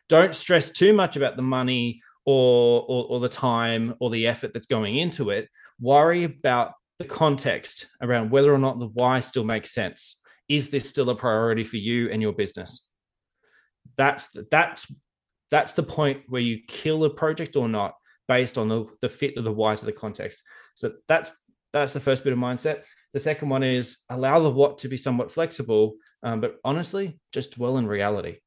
don't 0.09 0.35
stress 0.35 0.71
too 0.71 0.93
much 0.93 1.15
about 1.15 1.35
the 1.35 1.41
money 1.59 2.01
or, 2.25 2.81
or, 2.87 3.05
or 3.09 3.19
the 3.19 3.29
time 3.29 3.93
or 3.99 4.09
the 4.09 4.27
effort 4.27 4.51
that's 4.53 4.67
going 4.67 4.97
into 4.97 5.29
it. 5.29 5.47
Worry 5.79 6.23
about 6.23 6.73
the 6.99 7.05
context 7.05 7.87
around 8.01 8.31
whether 8.31 8.53
or 8.53 8.57
not 8.57 8.79
the 8.79 8.87
why 8.87 9.19
still 9.19 9.43
makes 9.43 9.71
sense. 9.71 10.21
Is 10.47 10.69
this 10.69 10.89
still 10.89 11.09
a 11.09 11.15
priority 11.15 11.63
for 11.63 11.77
you 11.77 12.09
and 12.09 12.21
your 12.21 12.33
business? 12.33 12.87
That's 13.97 14.29
that's 14.51 14.87
that's 15.51 15.73
the 15.73 15.83
point 15.83 16.23
where 16.27 16.41
you 16.41 16.59
kill 16.67 17.03
a 17.03 17.09
project 17.09 17.55
or 17.55 17.67
not 17.67 17.95
based 18.27 18.57
on 18.57 18.67
the, 18.67 18.85
the 19.01 19.09
fit 19.09 19.37
of 19.37 19.43
the 19.43 19.51
why 19.51 19.75
to 19.75 19.85
the 19.85 19.91
context. 19.91 20.43
So 20.75 20.93
that's 21.07 21.33
that's 21.73 21.93
the 21.93 21.99
first 21.99 22.23
bit 22.23 22.33
of 22.33 22.39
mindset. 22.39 22.83
The 23.13 23.19
second 23.19 23.49
one 23.49 23.63
is 23.63 23.97
allow 24.09 24.39
the 24.39 24.49
what 24.49 24.79
to 24.79 24.87
be 24.87 24.97
somewhat 24.97 25.31
flexible, 25.31 25.95
um, 26.23 26.41
but 26.41 26.55
honestly, 26.63 27.19
just 27.31 27.55
dwell 27.55 27.77
in 27.77 27.87
reality 27.87 28.37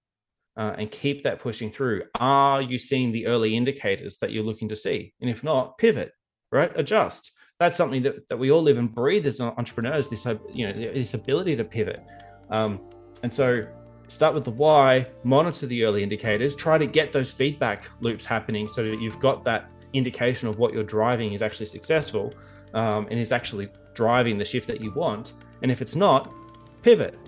uh, 0.57 0.75
and 0.77 0.91
keep 0.91 1.25
that 1.25 1.41
pushing 1.41 1.71
through. 1.71 2.03
Are 2.19 2.61
you 2.63 2.79
seeing 2.79 3.13
the 3.13 3.27
early 3.27 3.57
indicators 3.57 4.19
that 4.19 4.33
you're 4.33 4.45
looking 4.45 4.71
to 4.71 4.77
see? 4.77 5.15
And 5.21 5.31
if 5.31 5.45
not, 5.45 5.79
pivot, 5.79 6.13
right? 6.51 6.73
Adjust 6.75 7.33
that's 7.59 7.77
something 7.77 8.03
that, 8.03 8.29
that 8.29 8.37
we 8.37 8.51
all 8.51 8.63
live 8.63 8.79
and 8.79 8.95
breathe 8.95 9.27
as 9.27 9.41
entrepreneurs 9.41 10.09
this 10.09 10.27
you 10.53 10.67
know 10.67 10.73
this 10.73 11.15
ability 11.15 11.57
to 11.57 11.65
pivot 11.65 12.05
um, 12.51 12.81
and 13.23 13.33
so 13.33 13.67
start 14.09 14.35
with 14.35 14.45
the 14.45 14.51
why 14.51 15.07
monitor 15.23 15.67
the 15.67 15.85
early 15.85 16.03
indicators 16.03 16.55
try 16.55 16.79
to 16.79 16.87
get 16.87 17.13
those 17.13 17.31
feedback 17.31 17.89
loops 18.01 18.25
happening 18.25 18.67
so 18.69 18.83
that 18.83 19.01
you've 19.01 19.19
got 19.21 19.45
that 19.45 19.71
indication 19.93 20.49
of 20.49 20.59
what 20.59 20.73
you're 20.73 20.83
driving 20.83 21.33
is 21.33 21.43
actually 21.43 21.67
successful 21.67 22.35
um, 22.75 23.07
and 23.11 23.21
is 23.21 23.33
actually 23.33 23.69
driving 23.95 24.39
the 24.39 24.45
shift 24.45 24.67
that 24.67 24.81
you 24.81 24.91
want 24.93 25.35
and 25.63 25.71
if 25.71 25.83
it's 25.83 25.97
not 25.97 26.33
pivot 26.83 27.19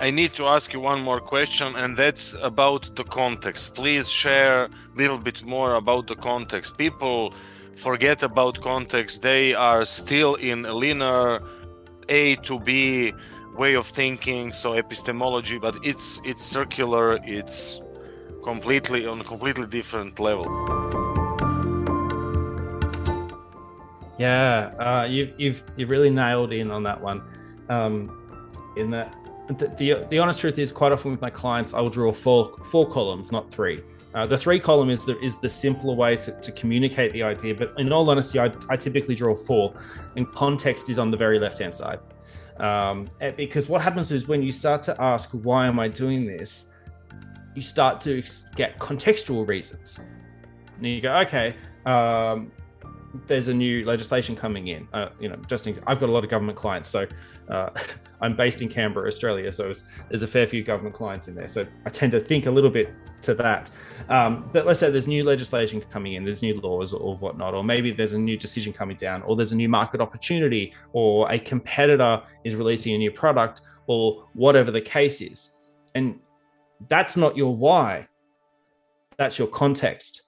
I 0.00 0.10
need 0.10 0.32
to 0.34 0.46
ask 0.46 0.72
you 0.72 0.78
one 0.78 1.02
more 1.02 1.20
question, 1.20 1.74
and 1.74 1.96
that's 1.96 2.32
about 2.34 2.94
the 2.94 3.02
context. 3.02 3.74
Please 3.74 4.08
share 4.08 4.66
a 4.66 4.70
little 4.94 5.18
bit 5.18 5.44
more 5.44 5.74
about 5.74 6.06
the 6.06 6.14
context. 6.14 6.78
People 6.78 7.34
forget 7.74 8.22
about 8.22 8.60
context, 8.60 9.22
they 9.22 9.54
are 9.54 9.84
still 9.84 10.36
in 10.36 10.62
linear 10.62 11.42
A 12.08 12.36
to 12.36 12.58
B 12.60 13.12
way 13.56 13.74
of 13.74 13.86
thinking, 13.86 14.52
so 14.52 14.74
epistemology, 14.74 15.58
but 15.58 15.76
it's 15.82 16.20
it's 16.24 16.44
circular, 16.44 17.18
it's 17.24 17.82
completely 18.42 19.06
on 19.06 19.20
a 19.20 19.24
completely 19.24 19.66
different 19.66 20.18
level. 20.20 20.46
Yeah, 24.18 24.74
uh, 24.78 25.06
you've 25.08 25.32
you've 25.38 25.62
you've 25.76 25.90
really 25.90 26.10
nailed 26.10 26.52
in 26.52 26.70
on 26.70 26.82
that 26.84 27.00
one. 27.00 27.22
Um, 27.68 28.18
in 28.76 28.90
that 28.90 29.14
the, 29.48 29.68
the, 29.78 30.06
the 30.10 30.18
honest 30.18 30.40
truth 30.40 30.58
is 30.58 30.70
quite 30.70 30.92
often 30.92 31.10
with 31.10 31.20
my 31.20 31.30
clients 31.30 31.72
i 31.74 31.80
will 31.80 31.90
draw 31.90 32.12
four 32.12 32.56
four 32.70 32.90
columns 32.90 33.32
not 33.32 33.50
three 33.50 33.80
uh, 34.14 34.26
the 34.26 34.38
three 34.38 34.58
column 34.58 34.90
is 34.90 35.04
the 35.04 35.18
is 35.20 35.38
the 35.38 35.48
simpler 35.48 35.94
way 35.94 36.16
to, 36.16 36.32
to 36.40 36.50
communicate 36.52 37.12
the 37.12 37.22
idea 37.22 37.54
but 37.54 37.72
in 37.78 37.92
all 37.92 38.08
honesty 38.08 38.38
I, 38.38 38.52
I 38.68 38.76
typically 38.76 39.14
draw 39.14 39.34
four 39.34 39.74
and 40.16 40.30
context 40.32 40.88
is 40.90 40.98
on 40.98 41.10
the 41.10 41.16
very 41.16 41.38
left 41.38 41.58
hand 41.58 41.74
side. 41.74 42.00
Um, 42.58 43.08
because 43.36 43.68
what 43.68 43.82
happens 43.82 44.10
is 44.10 44.26
when 44.26 44.42
you 44.42 44.50
start 44.50 44.82
to 44.84 45.00
ask 45.00 45.30
why 45.30 45.66
am 45.66 45.78
i 45.78 45.86
doing 45.88 46.26
this? 46.26 46.66
You 47.54 47.62
start 47.62 48.00
to 48.02 48.22
get 48.56 48.78
contextual 48.78 49.48
reasons. 49.48 50.00
And 50.76 50.86
you 50.86 51.00
go 51.00 51.16
okay 51.18 51.54
um, 51.86 52.52
there's 53.26 53.48
a 53.48 53.54
new 53.54 53.84
legislation 53.84 54.36
coming 54.36 54.68
in. 54.68 54.86
Uh, 54.92 55.08
you 55.18 55.28
know, 55.28 55.36
just 55.46 55.66
in, 55.66 55.78
I've 55.86 56.00
got 56.00 56.08
a 56.08 56.12
lot 56.12 56.24
of 56.24 56.30
government 56.30 56.58
clients, 56.58 56.88
so 56.88 57.06
uh, 57.48 57.70
I'm 58.20 58.36
based 58.36 58.62
in 58.62 58.68
Canberra, 58.68 59.08
Australia. 59.08 59.50
So 59.52 59.72
there's 60.08 60.22
a 60.22 60.26
fair 60.26 60.46
few 60.46 60.62
government 60.62 60.94
clients 60.94 61.28
in 61.28 61.34
there. 61.34 61.48
So 61.48 61.64
I 61.86 61.90
tend 61.90 62.12
to 62.12 62.20
think 62.20 62.46
a 62.46 62.50
little 62.50 62.70
bit 62.70 62.92
to 63.22 63.34
that. 63.34 63.70
Um, 64.08 64.48
but 64.52 64.66
let's 64.66 64.80
say 64.80 64.90
there's 64.90 65.08
new 65.08 65.24
legislation 65.24 65.80
coming 65.90 66.14
in, 66.14 66.24
there's 66.24 66.42
new 66.42 66.60
laws 66.60 66.92
or 66.92 67.16
whatnot, 67.16 67.54
or 67.54 67.64
maybe 67.64 67.90
there's 67.90 68.12
a 68.12 68.18
new 68.18 68.36
decision 68.36 68.72
coming 68.72 68.96
down, 68.96 69.22
or 69.22 69.36
there's 69.36 69.52
a 69.52 69.56
new 69.56 69.68
market 69.68 70.00
opportunity, 70.00 70.72
or 70.92 71.30
a 71.30 71.38
competitor 71.38 72.22
is 72.44 72.54
releasing 72.54 72.94
a 72.94 72.98
new 72.98 73.10
product, 73.10 73.62
or 73.86 74.28
whatever 74.34 74.70
the 74.70 74.80
case 74.80 75.20
is. 75.20 75.52
And 75.94 76.20
that's 76.88 77.16
not 77.16 77.36
your 77.36 77.54
why. 77.54 78.06
That's 79.16 79.38
your 79.38 79.48
context 79.48 80.27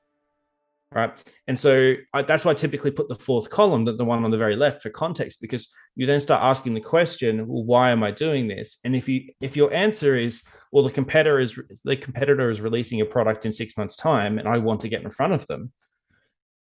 right? 0.92 1.12
And 1.46 1.58
so 1.58 1.94
I, 2.12 2.22
that's 2.22 2.44
why 2.44 2.52
I 2.52 2.54
typically 2.54 2.90
put 2.90 3.08
the 3.08 3.14
fourth 3.14 3.50
column, 3.50 3.84
the, 3.84 3.92
the 3.92 4.04
one 4.04 4.24
on 4.24 4.30
the 4.30 4.36
very 4.36 4.56
left, 4.56 4.82
for 4.82 4.90
context, 4.90 5.40
because 5.40 5.70
you 5.94 6.06
then 6.06 6.20
start 6.20 6.42
asking 6.42 6.74
the 6.74 6.80
question, 6.80 7.46
well, 7.46 7.64
why 7.64 7.90
am 7.90 8.02
I 8.02 8.10
doing 8.10 8.48
this? 8.48 8.78
And 8.84 8.96
if 8.96 9.08
you 9.08 9.32
if 9.40 9.56
your 9.56 9.72
answer 9.72 10.16
is, 10.16 10.42
well, 10.72 10.84
the 10.84 10.90
competitor 10.90 11.38
is 11.38 11.58
the 11.84 11.96
competitor 11.96 12.50
is 12.50 12.60
releasing 12.60 13.00
a 13.00 13.06
product 13.06 13.46
in 13.46 13.52
six 13.52 13.76
months' 13.76 13.96
time, 13.96 14.38
and 14.38 14.48
I 14.48 14.58
want 14.58 14.80
to 14.80 14.88
get 14.88 15.02
in 15.02 15.10
front 15.10 15.32
of 15.32 15.46
them, 15.46 15.72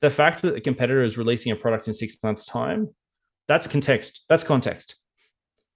the 0.01 0.09
fact 0.09 0.41
that 0.41 0.53
the 0.53 0.61
competitor 0.61 1.01
is 1.01 1.17
releasing 1.17 1.51
a 1.51 1.55
product 1.55 1.87
in 1.87 1.93
six 1.93 2.17
months' 2.23 2.45
time, 2.45 2.89
that's 3.47 3.67
context. 3.67 4.25
That's 4.29 4.43
context. 4.43 4.95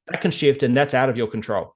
That 0.07 0.21
can 0.21 0.31
shift, 0.31 0.63
and 0.63 0.75
that's 0.75 0.93
out 0.93 1.09
of 1.09 1.17
your 1.17 1.27
control. 1.27 1.75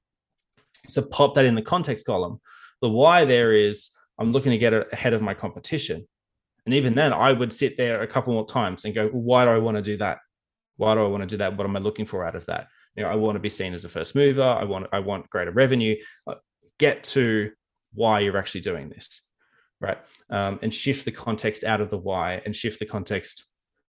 So 0.88 1.02
pop 1.02 1.34
that 1.36 1.46
in 1.46 1.56
the 1.56 1.62
context 1.62 2.06
column. 2.06 2.40
The 2.82 2.90
why 2.90 3.26
there 3.26 3.54
is 3.54 3.90
I'm 4.20 4.32
looking 4.32 4.52
to 4.52 4.58
get 4.58 4.74
ahead 4.94 5.14
of 5.14 5.22
my 5.22 5.34
competition 5.34 6.08
and 6.68 6.74
even 6.74 6.96
then, 6.96 7.14
I 7.14 7.32
would 7.32 7.54
sit 7.54 7.78
there 7.78 8.02
a 8.02 8.08
couple 8.08 8.34
more 8.34 8.46
times 8.46 8.84
and 8.84 8.94
go, 8.94 9.08
why 9.08 9.46
do 9.46 9.52
I 9.52 9.58
want 9.58 9.78
to 9.78 9.82
do 9.82 9.96
that? 10.00 10.18
Why 10.76 10.96
do 10.96 11.02
I 11.02 11.08
want 11.08 11.22
to 11.22 11.28
do 11.28 11.38
that? 11.38 11.56
What 11.56 11.66
am 11.66 11.78
I 11.78 11.80
looking 11.80 12.06
for 12.06 12.26
out 12.26 12.36
of 12.36 12.46
that? 12.48 12.68
You 12.98 13.04
know, 13.04 13.10
I 13.10 13.16
want 13.16 13.38
to 13.38 13.40
be 13.40 13.48
seen 13.48 13.74
as 13.74 13.86
a 13.86 13.90
first 13.90 14.16
mover. 14.16 14.44
I 14.44 14.66
want 14.66 14.88
I 14.92 15.00
want 15.00 15.30
greater 15.30 15.52
revenue. 15.52 15.96
Uh, 16.30 16.36
get 16.78 17.06
to 17.06 17.52
why 17.94 18.20
you're 18.20 18.36
actually 18.36 18.60
doing 18.60 18.90
this, 18.90 19.22
right? 19.80 19.98
Um, 20.30 20.60
and 20.62 20.74
shift 20.74 21.06
the 21.06 21.12
context 21.14 21.64
out 21.64 21.80
of 21.80 21.90
the 21.90 21.98
why 21.98 22.42
and 22.46 22.54
shift 22.54 22.80
the 22.80 22.86
context 22.86 23.46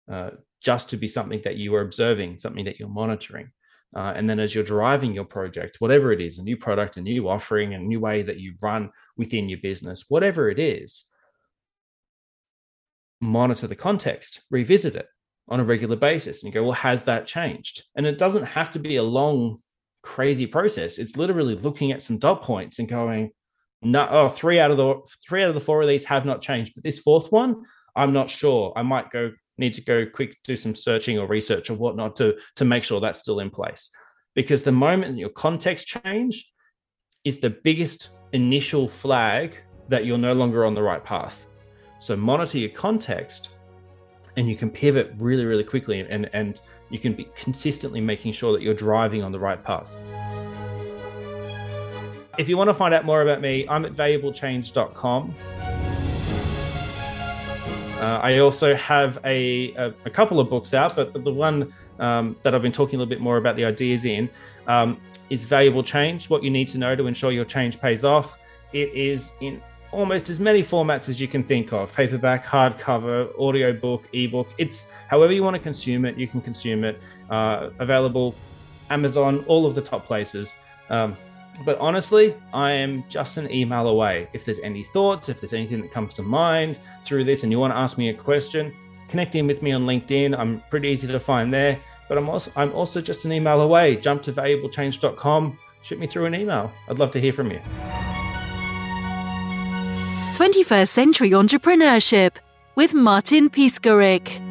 uh, 0.09 0.29
just 0.63 0.89
to 0.91 0.95
be 0.95 1.09
something 1.09 1.41
that 1.43 1.57
you 1.57 1.75
are 1.75 1.81
observing, 1.81 2.37
something 2.37 2.63
that 2.63 2.79
you're 2.79 2.87
monitoring. 2.87 3.51
Uh, 3.93 4.13
and 4.15 4.29
then 4.29 4.39
as 4.39 4.55
you're 4.55 4.63
driving 4.63 5.13
your 5.13 5.25
project, 5.25 5.81
whatever 5.81 6.13
it 6.13 6.21
is, 6.21 6.37
a 6.37 6.43
new 6.43 6.55
product, 6.55 6.95
a 6.95 7.01
new 7.01 7.27
offering, 7.27 7.73
a 7.73 7.77
new 7.77 7.99
way 7.99 8.21
that 8.21 8.39
you 8.39 8.53
run 8.61 8.89
within 9.17 9.49
your 9.49 9.59
business, 9.59 10.05
whatever 10.07 10.49
it 10.49 10.59
is, 10.59 11.08
monitor 13.21 13.67
the 13.67 13.75
context, 13.75 14.41
revisit 14.49 14.95
it 14.95 15.07
on 15.47 15.59
a 15.59 15.63
regular 15.63 15.95
basis. 15.95 16.43
And 16.43 16.53
you 16.53 16.59
go, 16.59 16.63
well, 16.63 16.73
has 16.73 17.03
that 17.05 17.27
changed? 17.27 17.83
And 17.95 18.05
it 18.05 18.17
doesn't 18.17 18.43
have 18.43 18.71
to 18.71 18.79
be 18.79 18.97
a 18.97 19.03
long, 19.03 19.61
crazy 20.03 20.47
process. 20.47 20.97
It's 20.97 21.17
literally 21.17 21.55
looking 21.55 21.91
at 21.91 22.01
some 22.01 22.17
dot 22.17 22.43
points 22.43 22.79
and 22.79 22.87
going, 22.87 23.31
no, 23.81 24.07
oh, 24.09 24.29
three 24.29 24.59
out 24.59 24.71
of 24.71 24.77
the 24.77 24.95
three 25.27 25.41
out 25.41 25.49
of 25.49 25.55
the 25.55 25.61
four 25.61 25.81
of 25.81 25.87
these 25.87 26.03
have 26.05 26.25
not 26.25 26.41
changed, 26.41 26.73
but 26.75 26.83
this 26.83 26.99
fourth 26.99 27.31
one, 27.31 27.63
I'm 27.95 28.13
not 28.13 28.29
sure. 28.29 28.73
I 28.75 28.81
might 28.81 29.09
go 29.09 29.31
need 29.57 29.73
to 29.73 29.81
go 29.81 30.05
quick 30.05 30.35
do 30.43 30.57
some 30.57 30.75
searching 30.75 31.17
or 31.17 31.27
research 31.27 31.69
or 31.69 31.75
whatnot 31.75 32.15
to 32.17 32.37
to 32.57 32.65
make 32.65 32.83
sure 32.83 32.99
that's 32.99 33.19
still 33.19 33.39
in 33.39 33.49
place. 33.49 33.89
Because 34.35 34.63
the 34.63 34.71
moment 34.71 35.17
your 35.17 35.29
context 35.29 35.87
change 35.87 36.49
is 37.23 37.39
the 37.39 37.49
biggest 37.49 38.09
initial 38.33 38.87
flag 38.87 39.57
that 39.87 40.05
you're 40.05 40.17
no 40.17 40.33
longer 40.33 40.65
on 40.65 40.75
the 40.75 40.83
right 40.83 41.03
path. 41.03 41.45
So 41.99 42.15
monitor 42.15 42.57
your 42.57 42.69
context 42.69 43.49
and 44.37 44.49
you 44.49 44.55
can 44.55 44.69
pivot 44.69 45.13
really, 45.17 45.45
really 45.45 45.63
quickly 45.63 45.99
and, 45.99 46.29
and 46.33 46.61
you 46.89 46.97
can 46.97 47.13
be 47.13 47.27
consistently 47.35 48.01
making 48.01 48.31
sure 48.33 48.53
that 48.53 48.61
you're 48.61 48.73
driving 48.73 49.21
on 49.21 49.31
the 49.31 49.39
right 49.39 49.63
path. 49.63 49.95
If 52.37 52.47
you 52.47 52.55
want 52.55 52.69
to 52.69 52.73
find 52.73 52.93
out 52.93 53.03
more 53.03 53.21
about 53.21 53.41
me, 53.41 53.67
I'm 53.67 53.83
at 53.83 53.93
valuablechange.com. 53.93 55.35
Uh, 57.99 58.19
I 58.23 58.37
also 58.37 58.75
have 58.75 59.19
a, 59.25 59.73
a, 59.73 59.93
a, 60.05 60.09
couple 60.09 60.39
of 60.39 60.49
books 60.49 60.73
out, 60.73 60.95
but 60.95 61.13
the 61.25 61.33
one 61.33 61.73
um, 61.99 62.37
that 62.43 62.55
I've 62.55 62.61
been 62.61 62.71
talking 62.71 62.95
a 62.95 62.99
little 62.99 63.09
bit 63.09 63.19
more 63.19 63.35
about 63.35 63.57
the 63.57 63.65
ideas 63.65 64.05
in 64.05 64.29
um, 64.67 64.97
is 65.29 65.43
Valuable 65.43 65.83
Change 65.83 66.29
What 66.29 66.41
You 66.41 66.49
Need 66.49 66.69
to 66.69 66.77
Know 66.77 66.95
to 66.95 67.07
Ensure 67.07 67.33
Your 67.33 67.43
Change 67.43 67.77
Pays 67.81 68.05
Off. 68.05 68.37
It 68.71 68.93
is 68.93 69.33
in 69.41 69.61
almost 69.91 70.29
as 70.29 70.39
many 70.39 70.63
formats 70.63 71.09
as 71.09 71.19
you 71.19 71.27
can 71.27 71.43
think 71.43 71.73
of 71.73 71.93
paperback, 71.93 72.45
hardcover, 72.45 73.33
audiobook, 73.37 74.07
ebook. 74.13 74.47
It's 74.57 74.87
however 75.07 75.33
you 75.33 75.43
want 75.43 75.55
to 75.55 75.61
consume 75.61 76.05
it, 76.05 76.17
you 76.17 76.27
can 76.27 76.41
consume 76.41 76.83
it. 76.83 76.99
Uh, 77.29 77.69
available 77.79 78.35
Amazon, 78.89 79.43
all 79.47 79.65
of 79.65 79.75
the 79.75 79.81
top 79.81 80.05
places. 80.05 80.57
Um, 80.89 81.15
but 81.65 81.77
honestly, 81.79 82.35
I 82.53 82.71
am 82.71 83.03
just 83.09 83.37
an 83.37 83.51
email 83.51 83.87
away. 83.87 84.29
If 84.33 84.45
there's 84.45 84.59
any 84.59 84.83
thoughts, 84.83 85.29
if 85.29 85.41
there's 85.41 85.53
anything 85.53 85.81
that 85.81 85.91
comes 85.91 86.13
to 86.15 86.23
mind 86.23 86.79
through 87.03 87.25
this 87.25 87.43
and 87.43 87.51
you 87.51 87.59
want 87.59 87.73
to 87.73 87.77
ask 87.77 87.97
me 87.97 88.09
a 88.09 88.13
question, 88.13 88.73
connect 89.09 89.35
in 89.35 89.45
with 89.45 89.61
me 89.61 89.71
on 89.71 89.85
LinkedIn. 89.85 90.37
I'm 90.37 90.61
pretty 90.69 90.87
easy 90.87 91.07
to 91.07 91.19
find 91.19 91.53
there. 91.53 91.77
But 92.07 92.17
I'm 92.17 92.29
also 92.29 92.51
I'm 92.55 92.73
also 92.73 93.01
just 93.01 93.25
an 93.25 93.31
email 93.31 93.61
away. 93.61 93.95
Jump 93.97 94.23
to 94.23 94.33
valuablechange.com, 94.33 95.59
shoot 95.83 95.99
me 95.99 96.07
through 96.07 96.25
an 96.25 96.35
email. 96.35 96.71
I'd 96.89 96.97
love 96.97 97.11
to 97.11 97.21
hear 97.21 97.33
from 97.33 97.51
you. 97.51 97.59
21st 100.39 100.87
Century 100.87 101.31
Entrepreneurship 101.31 102.37
with 102.77 102.93
Martin 102.93 103.49
Piskarik. 103.49 104.48